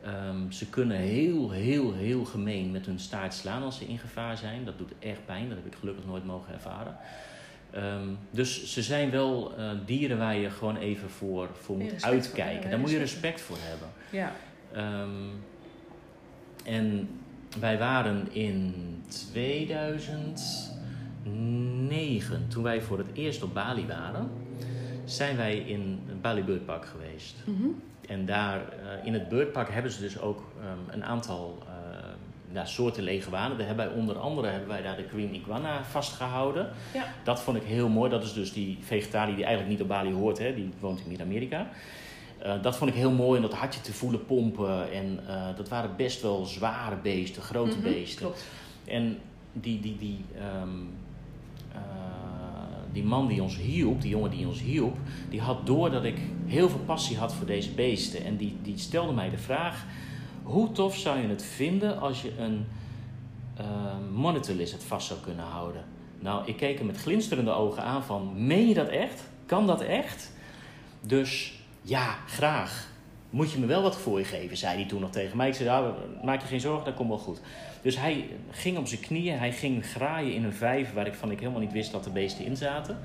Ehm, 0.02 0.50
ze 0.50 0.66
kunnen 0.68 0.96
heel, 0.96 1.50
heel, 1.50 1.92
heel 1.94 2.24
gemeen 2.24 2.70
met 2.70 2.86
hun 2.86 2.98
staart 2.98 3.34
slaan 3.34 3.62
als 3.62 3.78
ze 3.78 3.84
in 3.84 3.98
gevaar 3.98 4.36
zijn. 4.36 4.64
Dat 4.64 4.78
doet 4.78 4.92
echt 4.98 5.24
pijn, 5.26 5.48
dat 5.48 5.56
heb 5.56 5.66
ik 5.66 5.74
gelukkig 5.78 6.06
nooit 6.06 6.24
mogen 6.24 6.52
ervaren. 6.52 6.96
Ehm, 7.70 8.08
dus 8.30 8.72
ze 8.72 8.82
zijn 8.82 9.10
wel 9.10 9.54
eh, 9.56 9.70
dieren 9.86 10.18
waar 10.18 10.36
je 10.36 10.50
gewoon 10.50 10.76
even 10.76 11.10
voor, 11.10 11.48
voor 11.60 11.76
moet 11.76 11.92
voor, 11.96 12.10
uitkijken. 12.10 12.62
ja, 12.62 12.68
Daar 12.70 12.78
moet 12.78 12.90
je 12.90 12.98
respect. 12.98 13.40
voor 13.40 13.56
hebben. 13.60 13.88
Ja. 14.10 14.32
Ehm, 14.72 15.28
en 16.64 17.08
wij 17.60 17.78
waren 17.78 18.28
in 18.32 18.74
2009, 21.26 22.48
toen 22.48 22.62
wij 22.62 22.82
voor 22.82 22.98
het 22.98 23.06
eerst 23.12 23.42
op 23.42 23.54
Bali 23.54 23.86
waren, 23.86 24.30
zijn 25.04 25.36
wij 25.36 25.56
in 25.56 26.00
het 26.06 26.22
Bali 26.22 26.42
Bird 26.42 26.66
Park 26.66 26.86
geweest. 26.86 27.34
Mhm. 27.44 27.66
En 28.08 28.26
daar 28.26 28.60
eh, 28.60 29.06
in 29.06 29.12
het 29.14 29.28
Birdpark 29.28 29.70
hebben 29.70 29.92
ze 29.92 30.00
dus 30.00 30.20
ook 30.20 30.42
ehm, 30.60 30.94
een 30.94 31.04
aantal 31.04 31.58
eh, 31.66 32.08
ja, 32.52 32.64
soorten 32.64 33.02
leguanen. 33.02 33.58
Daar 33.58 33.66
hebben 33.66 33.86
wij 33.86 33.94
onder 33.94 34.18
andere 34.18 34.48
hebben 34.48 34.68
wij 34.68 34.82
daar 34.82 34.96
de 34.96 35.08
Green 35.08 35.34
Iguana 35.34 35.84
vastgehouden. 35.84 36.70
Ja. 36.94 37.04
Dat 37.24 37.40
vond 37.40 37.56
ik 37.56 37.62
heel 37.62 37.88
mooi. 37.88 38.10
Dat 38.10 38.22
is 38.24 38.32
dus 38.32 38.52
die 38.52 38.78
vegetariër 38.80 39.36
die 39.36 39.44
eigenlijk 39.44 39.72
niet 39.74 39.82
op 39.82 39.88
Bali 39.88 40.12
hoort. 40.12 40.38
Hè. 40.38 40.54
Die 40.54 40.70
woont 40.80 41.00
in 41.00 41.08
Midden-Amerika. 41.08 41.68
Eh, 42.38 42.62
dat 42.62 42.76
vond 42.76 42.90
ik 42.90 42.96
heel 42.96 43.10
mooi. 43.10 43.36
En 43.36 43.42
dat 43.48 43.54
had 43.54 43.74
je 43.74 43.80
te 43.80 43.92
voelen 43.92 44.24
pompen. 44.24 44.92
En 44.92 45.20
dat 45.56 45.68
waren 45.68 45.90
best 45.96 46.22
wel 46.22 46.44
zware 46.44 46.96
beesten, 47.02 47.42
grote 47.42 47.76
Mhm, 47.76 47.82
beesten. 47.82 48.20
Klopt. 48.20 48.44
En 48.84 49.18
die, 49.52 49.80
die, 49.80 49.96
die, 49.96 50.24
ehm, 50.36 50.44
eh, 50.44 50.64
die 52.92 53.04
man 53.04 53.26
die 53.26 53.42
ons 53.42 53.56
hielp, 53.56 54.00
die 54.00 54.10
jongen 54.10 54.30
die 54.30 54.46
ons 54.46 54.60
hielp, 54.60 54.96
die 55.30 55.40
had 55.40 55.66
door 55.66 55.90
dat 55.90 56.04
ik 56.04 56.18
heel 56.46 56.68
veel 56.68 56.80
passie 56.86 57.16
had 57.16 57.34
voor 57.34 57.46
deze 57.46 57.70
beesten. 57.70 58.24
En 58.24 58.36
die, 58.36 58.56
die 58.62 58.78
stelde 58.78 59.12
mij 59.12 59.30
de 59.30 59.38
vraag: 59.38 59.84
hoe 60.42 60.72
tof 60.72 60.96
zou 60.96 61.18
je 61.18 61.28
het 61.28 61.42
vinden 61.42 62.00
als 62.00 62.22
je 62.22 62.38
een 62.38 62.66
eh 63.56 63.64
monitor 64.12 64.54
lizard 64.54 64.84
vast 64.84 65.06
zou 65.06 65.20
kunnen 65.20 65.44
houden? 65.44 65.84
Nou, 66.18 66.46
ik 66.46 66.56
keek 66.56 66.78
hem 66.78 66.86
met 66.86 66.96
glinsterende 66.96 67.50
ogen 67.50 67.82
aan 67.82 68.04
van, 68.04 68.46
meen 68.46 68.68
je 68.68 68.74
dat 68.74 68.88
echt? 68.88 69.28
Kan 69.46 69.66
dat 69.66 69.80
echt? 69.80 70.32
Dus 71.00 71.60
ja, 71.82 72.16
graag. 72.26 72.88
Moet 73.30 73.52
je 73.52 73.58
me 73.58 73.66
wel 73.66 73.82
wat 73.82 73.96
voor 73.96 74.18
je 74.18 74.24
geven, 74.24 74.56
zei 74.56 74.76
hij 74.76 74.86
toen 74.86 75.00
nog 75.00 75.10
tegen 75.10 75.36
mij. 75.36 75.48
Ik 75.48 75.54
zei, 75.54 75.68
ja, 75.68 75.94
maak 76.24 76.40
je 76.40 76.46
geen 76.46 76.60
zorgen, 76.60 76.84
dat 76.84 76.94
komt 76.94 77.08
wel 77.08 77.18
goed. 77.18 77.40
Dus 77.82 77.98
hij 77.98 78.28
ging 78.50 78.78
op 78.78 78.86
zijn 78.86 79.00
knieën, 79.00 79.38
hij 79.38 79.52
ging 79.52 79.86
graaien 79.86 80.34
in 80.34 80.44
een 80.44 80.52
vijver 80.52 80.94
waar 80.94 81.06
ik 81.06 81.14
van 81.14 81.30
ik 81.30 81.38
helemaal 81.38 81.60
niet 81.60 81.72
wist 81.72 81.92
dat 81.92 82.06
er 82.06 82.12
beesten 82.12 82.44
in 82.44 82.56
zaten. 82.56 82.98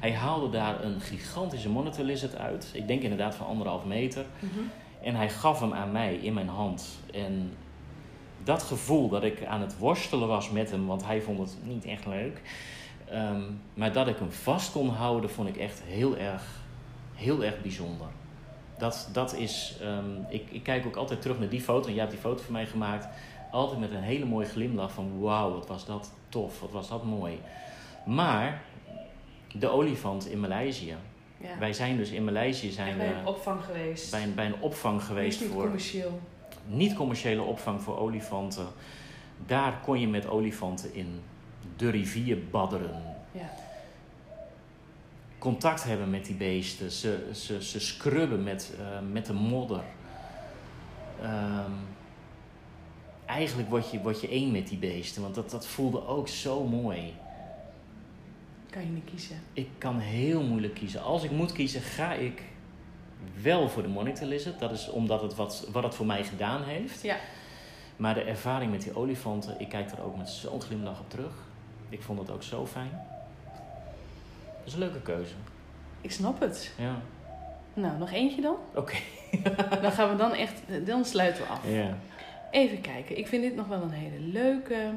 Hij 0.00 0.12
haalde 0.12 0.50
daar 0.50 0.84
een 0.84 1.00
gigantische 1.00 1.68
monitor 1.68 2.04
lizard 2.04 2.36
uit. 2.36 2.70
Ik 2.72 2.86
denk 2.86 3.02
inderdaad 3.02 3.34
van 3.34 3.46
anderhalf 3.46 3.84
meter. 3.84 4.24
Mhm. 4.38 4.60
En 5.02 5.14
hij 5.14 5.30
gaf 5.30 5.60
hem 5.60 5.72
aan 5.72 5.92
mij 5.92 6.14
in 6.14 6.34
mijn 6.34 6.48
hand. 6.48 6.98
En 7.12 7.52
dat 8.44 8.62
gevoel 8.62 9.08
dat 9.08 9.22
ik 9.22 9.44
aan 9.44 9.60
het 9.60 9.78
worstelen 9.78 10.28
was 10.28 10.50
met 10.50 10.70
hem, 10.70 10.86
want 10.86 11.04
hij 11.04 11.20
vond 11.20 11.38
het 11.38 11.56
niet 11.62 11.84
echt 11.84 12.06
leuk. 12.06 12.40
ehm, 13.10 13.42
maar 13.74 13.92
dat 13.92 14.08
ik 14.08 14.18
hem 14.18 14.32
vast 14.32 14.72
kon 14.72 14.88
houden, 14.88 15.30
vond 15.30 15.48
ik 15.48 15.56
echt 15.56 15.82
heel 15.86 16.16
erg, 16.16 16.42
heel 17.14 17.44
erg 17.44 17.62
bijzonder. 17.62 18.06
Dat, 18.78 19.08
dat 19.12 19.34
is, 19.34 19.76
ehm, 19.82 20.20
ik, 20.28 20.50
ik 20.50 20.62
kijk 20.62 20.86
ook 20.86 20.96
altijd 20.96 21.22
terug 21.22 21.38
naar 21.38 21.48
die 21.48 21.60
foto. 21.60 21.86
En 21.86 21.92
jij 21.92 22.00
hebt 22.00 22.12
die 22.12 22.22
foto 22.22 22.42
voor 22.42 22.52
mij 22.52 22.66
gemaakt. 22.66 23.08
Altijd 23.50 23.80
met 23.80 23.90
een 23.90 24.02
hele 24.02 24.24
mooie 24.24 24.46
glimlach 24.46 24.92
van 24.92 25.20
wauw, 25.20 25.52
wat 25.52 25.66
was 25.66 25.86
dat 25.86 26.12
tof, 26.28 26.60
wat 26.60 26.70
was 26.70 26.88
dat 26.88 27.04
mooi. 27.04 27.40
Maar 28.06 28.62
de 29.54 29.68
olifant 29.68 30.26
in 30.26 30.40
Maleisië. 30.40 30.96
Ja. 31.36 31.58
Wij 31.58 31.72
zijn 31.72 31.96
dus 31.96 32.10
in 32.10 32.24
Maleisië 32.24 32.70
zijn 32.70 32.96
bij 32.96 33.08
we 33.08 33.14
een 33.14 33.26
opvang 33.26 33.64
geweest. 33.64 34.10
bij, 34.10 34.22
een, 34.22 34.34
bij 34.34 34.46
een 34.46 34.60
opvang 34.60 35.02
geweest 35.02 35.40
niet 35.40 35.50
voor 35.50 35.62
commercieel. 35.62 36.20
niet-commerciële 36.66 37.42
opvang 37.42 37.82
voor 37.82 37.98
olifanten. 37.98 38.66
Daar 39.46 39.80
kon 39.84 40.00
je 40.00 40.08
met 40.08 40.28
olifanten 40.28 40.94
in 40.94 41.20
de 41.76 41.90
rivier 41.90 42.38
badderen. 42.50 43.02
Ja. 43.32 43.50
Contact 45.38 45.84
hebben 45.84 46.10
met 46.10 46.24
die 46.24 46.34
beesten. 46.34 46.90
Ze, 46.90 47.30
ze, 47.34 47.62
ze 47.64 47.80
scrubben 47.80 48.42
met, 48.42 48.72
eh, 48.78 48.86
met 49.12 49.26
de 49.26 49.32
modder. 49.32 49.82
Ehm, 51.22 51.72
eigenlijk 53.26 53.68
word 53.68 53.90
je, 53.90 54.00
word 54.00 54.20
je 54.20 54.28
één 54.28 54.50
met 54.50 54.68
die 54.68 54.78
beesten. 54.78 55.22
Want 55.22 55.34
dat, 55.34 55.50
dat 55.50 55.66
voelde 55.66 56.06
ook 56.06 56.28
zo 56.28 56.64
mooi. 56.64 57.14
Kan 58.70 58.82
je 58.82 58.88
niet 58.88 59.10
kiezen. 59.10 59.42
Ik 59.52 59.68
kan 59.78 59.98
heel 59.98 60.42
moeilijk 60.42 60.74
kiezen. 60.74 61.02
Als 61.02 61.22
ik 61.22 61.30
moet 61.30 61.52
kiezen, 61.52 61.80
ga 61.80 62.12
ik 62.12 62.42
wel 63.42 63.68
voor 63.68 63.82
de 63.82 63.88
monitor 63.88 64.26
lizard. 64.26 64.58
Dat 64.58 64.72
is 64.72 64.90
omdat 64.90 65.22
het 65.22 65.34
wat, 65.34 65.68
wat 65.72 65.82
het 65.82 65.94
voor 65.94 66.06
mij 66.06 66.24
gedaan 66.24 66.62
heeft. 66.62 67.02
Ja. 67.02 67.16
Maar 67.96 68.14
de 68.14 68.22
ervaring 68.22 68.70
met 68.70 68.82
die 68.82 68.96
olifanten, 68.96 69.60
ik 69.60 69.68
kijk 69.68 69.90
daar 69.90 70.04
ook 70.04 70.16
met 70.16 70.28
zo'n 70.28 70.60
glimlach 70.60 71.00
op 71.00 71.10
terug. 71.10 71.32
Ik 71.88 72.02
vond 72.02 72.18
het 72.18 72.30
ook 72.30 72.42
zo 72.42 72.66
fijn. 72.66 73.17
Dat 74.68 74.76
is 74.76 74.82
een 74.82 74.88
leuke 74.92 75.04
keuze. 75.04 75.34
Ik 76.00 76.10
snap 76.10 76.40
het. 76.40 76.74
Ja. 76.78 77.00
Nou, 77.74 77.98
nog 77.98 78.12
eentje 78.12 78.40
dan? 78.40 78.56
Oké. 78.74 78.96
Dan 79.82 79.92
gaan 79.92 80.10
we 80.10 80.16
dan 80.16 80.32
echt, 80.32 80.62
dan 80.86 81.04
sluiten 81.04 81.42
we 81.42 81.48
af. 81.48 81.68
Ja. 81.68 81.98
Even 82.50 82.80
kijken. 82.80 83.18
Ik 83.18 83.26
vind 83.26 83.42
dit 83.42 83.54
nog 83.54 83.66
wel 83.66 83.82
een 83.82 83.90
hele 83.90 84.20
leuke. 84.20 84.92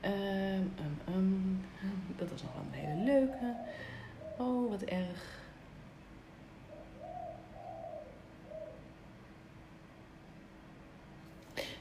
Ehm, 0.00 0.12
ehm, 0.12 1.14
ehm, 1.14 1.54
dat 2.16 2.30
was 2.30 2.42
nog 2.42 2.50
wel 2.52 2.62
een 2.72 2.86
hele 2.86 3.04
leuke. 3.04 3.54
Oh, 4.36 4.70
wat 4.70 4.82
erg. 4.82 5.38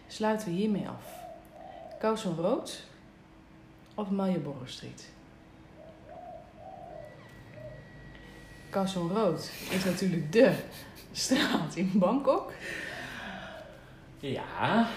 Sluiten 0.08 0.48
we 0.48 0.54
hiermee 0.54 0.88
af. 0.88 1.14
Kousen 2.00 2.36
Rood 2.36 2.84
of 3.96 4.10
Marlborough 4.10 4.68
Street? 4.68 5.18
Kousen 8.70 9.10
Road 9.10 9.52
is 9.70 9.84
natuurlijk 9.84 10.32
de 10.32 10.56
straat 11.12 11.76
in 11.76 11.92
Bangkok. 11.94 12.52
Ja. 14.20 14.88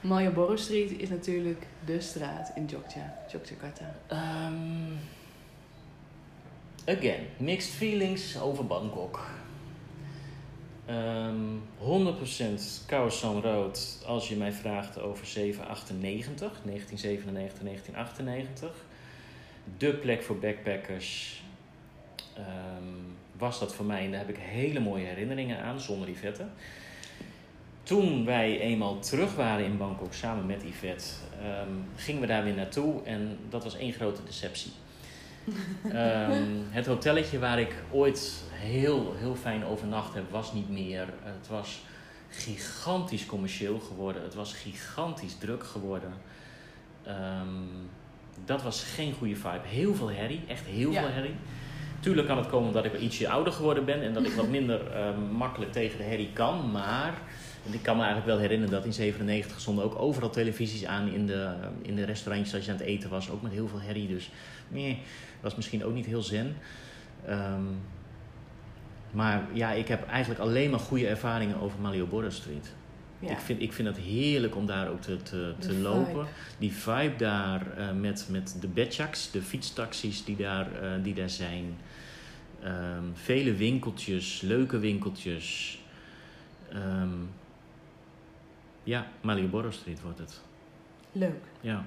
Marlborough 0.00 0.58
Street 0.58 0.90
is 0.90 1.08
natuurlijk 1.08 1.66
de 1.84 2.00
straat 2.00 2.52
in 2.54 2.64
Jogja, 2.64 3.14
Yogyakarta. 3.32 3.94
Ehm, 4.06 4.92
again, 6.84 7.26
mixed 7.36 7.74
feelings 7.74 8.40
over 8.40 8.66
Bangkok. 8.66 9.20
Ehm 10.86 11.36
100% 11.78 12.84
Khao 12.86 13.08
San 13.08 13.40
Road 13.40 14.02
als 14.06 14.28
je 14.28 14.36
mij 14.36 14.52
vraagt 14.52 15.00
over 15.00 15.26
798, 15.26 16.60
1997, 16.64 17.62
1998. 17.62 18.84
De 19.78 19.94
plek 19.94 20.22
voor 20.22 20.38
backpackers 20.38 21.42
ehm, 22.36 22.84
was 23.38 23.58
dat 23.58 23.74
voor 23.74 23.84
mij 23.86 24.04
en 24.04 24.10
daar 24.10 24.20
heb 24.20 24.28
ik 24.28 24.36
hele 24.38 24.80
mooie 24.80 25.04
herinneringen 25.04 25.62
aan 25.62 25.80
zonder 25.80 26.08
Yvette. 26.10 26.44
Toen 27.82 28.24
wij 28.24 28.60
eenmaal 28.60 28.98
terug 28.98 29.34
waren 29.34 29.64
in 29.64 29.76
Bangkok 29.76 30.12
samen 30.14 30.46
met 30.46 30.62
Yvette, 30.62 31.04
ehm, 31.42 31.70
gingen 31.96 32.20
we 32.20 32.26
daar 32.26 32.44
weer 32.44 32.54
naartoe 32.54 33.02
en 33.04 33.38
dat 33.48 33.64
was 33.64 33.76
één 33.76 33.92
grote 33.92 34.20
deceptie. 34.24 34.72
Ehm, 35.92 36.42
het 36.70 36.86
hotelletje 36.86 37.38
waar 37.38 37.60
ik 37.60 37.74
ooit 37.90 38.42
heel, 38.50 39.14
heel 39.16 39.34
fijn 39.34 39.64
overnacht 39.64 40.14
heb, 40.14 40.30
was 40.30 40.52
niet 40.52 40.70
meer. 40.70 41.06
Het 41.22 41.48
was 41.48 41.80
gigantisch 42.30 43.26
commercieel 43.26 43.78
geworden. 43.78 44.22
Het 44.22 44.34
was 44.34 44.52
gigantisch 44.52 45.34
druk 45.38 45.64
geworden. 45.64 46.12
Dat 48.44 48.62
was 48.62 48.82
geen 48.82 49.12
goede 49.12 49.36
vibe. 49.36 49.60
Heel 49.66 49.94
veel 49.94 50.10
herrie, 50.10 50.40
echt 50.48 50.64
heel 50.66 50.90
Ja. 50.90 51.00
veel 51.00 51.10
herrie. 51.12 51.34
Tuurlijk 52.06 52.26
kan 52.26 52.36
het 52.36 52.46
komen 52.46 52.66
omdat 52.66 52.84
ik 52.84 52.92
wel 52.92 53.00
ietsje 53.00 53.28
ouder 53.28 53.52
geworden 53.52 53.84
ben 53.84 54.02
en 54.02 54.12
dat 54.12 54.26
ik 54.26 54.32
wat 54.32 54.48
minder 54.48 54.90
ehm, 54.92 55.20
makkelijk 55.20 55.72
tegen 55.72 55.98
de 55.98 56.04
herrie 56.04 56.32
kan. 56.32 56.70
Maar 56.70 57.14
ik 57.70 57.82
kan 57.82 57.96
me 57.96 58.02
eigenlijk 58.02 58.32
wel 58.32 58.38
herinneren 58.38 58.74
dat 58.74 58.84
in 58.84 58.92
97 58.92 59.60
stonden 59.60 59.84
ook 59.84 59.98
overal 59.98 60.30
televisies 60.30 60.84
aan 60.84 61.08
in 61.08 61.26
de, 61.26 61.54
in 61.82 61.96
de 61.96 62.04
restaurantjes 62.04 62.54
als 62.54 62.64
je 62.64 62.70
aan 62.70 62.76
het 62.76 62.86
eten 62.86 63.10
was. 63.10 63.30
Ook 63.30 63.42
met 63.42 63.52
heel 63.52 63.68
veel 63.68 63.80
herrie. 63.80 64.08
Dus 64.08 64.30
nee, 64.68 64.98
was 65.40 65.54
misschien 65.54 65.84
ook 65.84 65.94
niet 65.94 66.06
heel 66.06 66.22
zen. 66.22 66.56
Ehm, 67.26 67.64
maar 69.10 69.42
ja, 69.52 69.72
ik 69.72 69.88
heb 69.88 70.08
eigenlijk 70.08 70.40
alleen 70.40 70.70
maar 70.70 70.80
goede 70.80 71.06
ervaringen 71.06 71.60
over 71.60 71.80
Malioboro 71.80 72.30
Street. 72.30 72.74
Ja. 73.18 73.30
Ik, 73.30 73.38
vind, 73.38 73.62
ik 73.62 73.72
vind 73.72 73.88
het 73.88 73.98
heerlijk 73.98 74.56
om 74.56 74.66
daar 74.66 74.88
ook 74.88 75.00
te, 75.00 75.18
te, 75.58 75.74
lopen. 75.74 76.26
Die 76.58 76.72
vibe 76.72 77.16
daar 77.16 77.76
eh, 77.76 77.92
met, 77.92 78.26
met 78.30 78.56
de 78.60 78.68
bedjaks, 78.68 79.30
de 79.30 79.42
fietstaxis 79.42 80.24
die 80.24 80.36
daar, 80.36 80.82
eh, 80.82 80.90
die 81.02 81.14
daar 81.14 81.30
zijn. 81.30 81.76
Ehm, 82.66 83.04
vele 83.14 83.54
winkeltjes, 83.54 84.40
leuke 84.40 84.78
winkeltjes. 84.78 85.78
Ehm, 86.72 87.08
ja, 88.82 89.06
Malioboro 89.20 89.70
Street 89.70 90.02
wordt 90.02 90.18
het. 90.18 90.40
Leuk. 91.12 91.44
Ja, 91.60 91.84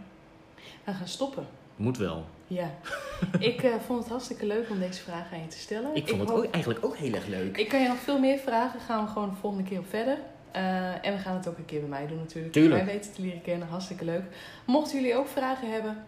We 0.84 0.94
gaan 0.94 1.08
stoppen. 1.08 1.48
moet 1.76 1.98
wel. 1.98 2.26
Ja. 2.48 2.72
ik 3.40 3.64
eh, 3.64 3.74
vond 3.86 4.00
het 4.00 4.10
hartstikke 4.10 4.46
leuk 4.46 4.70
om 4.70 4.80
deze 4.80 5.02
vraag 5.02 5.34
aan 5.34 5.42
je 5.42 5.48
te 5.48 5.58
stellen. 5.58 5.96
Ik 5.96 6.08
vond 6.08 6.20
het 6.22 6.30
hoop- 6.30 6.38
ook, 6.46 6.52
eigenlijk 6.54 6.86
ook 6.86 6.98
heel 6.98 7.14
erg 7.14 7.28
leuk. 7.28 7.58
Ik 7.58 7.70
kan 7.70 7.82
je 7.82 7.88
nog 7.88 7.98
veel 7.98 8.20
meer 8.20 8.38
vragen. 8.38 8.80
Gaan 8.80 9.06
we 9.06 9.12
gewoon 9.12 9.30
de 9.30 9.36
volgende 9.36 9.70
keer 9.70 9.80
op 9.80 9.90
verder. 9.90 10.18
Eh, 10.52 11.06
en 11.06 11.14
we 11.14 11.20
gaan 11.20 11.36
het 11.36 11.48
ook 11.48 11.58
een 11.58 11.66
keer 11.66 11.80
bij 11.80 11.90
mij 11.90 12.08
doen 12.08 12.18
natuurlijk. 12.18 12.54
Tuurlijk. 12.54 12.84
Wij 12.86 12.94
weten 12.94 13.14
te 13.14 13.22
leren 13.22 13.42
kennen. 13.42 13.68
Hartstikke 13.68 14.06
leuk. 14.06 14.24
Mochten 14.66 15.00
jullie 15.00 15.16
ook 15.16 15.28
vragen 15.28 15.72
hebben, 15.72 16.04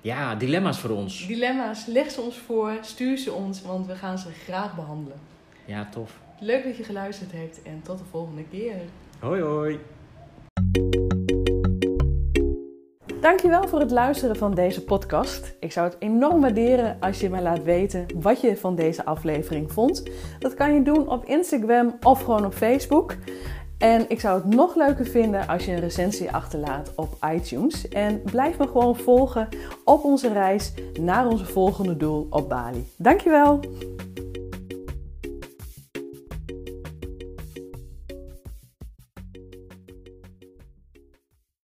Ja, 0.00 0.34
dilemma's 0.34 0.78
voor 0.78 0.90
ons. 0.90 1.26
dilemma's, 1.26 1.86
leg 1.86 2.10
ze 2.10 2.20
ons 2.20 2.36
voor. 2.38 2.72
Stuur 2.80 3.16
ze 3.16 3.32
ons, 3.32 3.62
want 3.62 3.86
we 3.86 3.94
gaan 3.94 4.18
ze 4.18 4.28
graag 4.44 4.74
behandelen. 4.74 5.18
Ja, 5.64 5.88
tof. 5.90 6.18
Leuk 6.40 6.64
dat 6.64 6.76
je 6.76 6.84
geluisterd 6.84 7.32
hebt 7.32 7.62
en 7.62 7.80
tot 7.82 7.98
de 7.98 8.04
volgende 8.10 8.44
keer. 8.50 8.74
Hoi 9.18 9.42
hoi. 9.42 9.78
Dankjewel 13.20 13.68
voor 13.68 13.80
het 13.80 13.90
luisteren 13.90 14.36
van 14.36 14.54
deze 14.54 14.84
podcast. 14.84 15.54
Ik 15.60 15.72
zou 15.72 15.86
het 15.88 15.96
enorm 15.98 16.40
waarderen 16.40 16.96
als 17.00 17.20
je 17.20 17.30
me 17.30 17.40
laat 17.40 17.62
weten 17.62 18.06
wat 18.14 18.40
je 18.40 18.56
van 18.56 18.74
deze 18.74 19.04
aflevering 19.04 19.72
vond. 19.72 20.10
Dat 20.38 20.54
kan 20.54 20.74
je 20.74 20.82
doen 20.82 21.08
op 21.08 21.24
Instagram 21.24 21.96
of 22.02 22.22
gewoon 22.22 22.44
op 22.44 22.54
Facebook. 22.54 23.16
En 23.78 24.04
ik 24.08 24.20
zou 24.20 24.40
het 24.40 24.54
nog 24.54 24.76
leuker 24.76 25.06
vinden 25.06 25.48
als 25.48 25.64
je 25.64 25.72
een 25.72 25.80
recensie 25.80 26.32
achterlaat 26.32 26.92
op 26.96 27.16
iTunes. 27.34 27.88
En 27.88 28.22
blijf 28.22 28.58
me 28.58 28.66
gewoon 28.66 28.96
volgen 28.96 29.48
op 29.84 30.04
onze 30.04 30.32
reis 30.32 30.72
naar 31.00 31.26
onze 31.26 31.44
volgende 31.44 31.96
doel 31.96 32.26
op 32.30 32.48
Bali. 32.48 32.86
Dankjewel! 32.96 33.60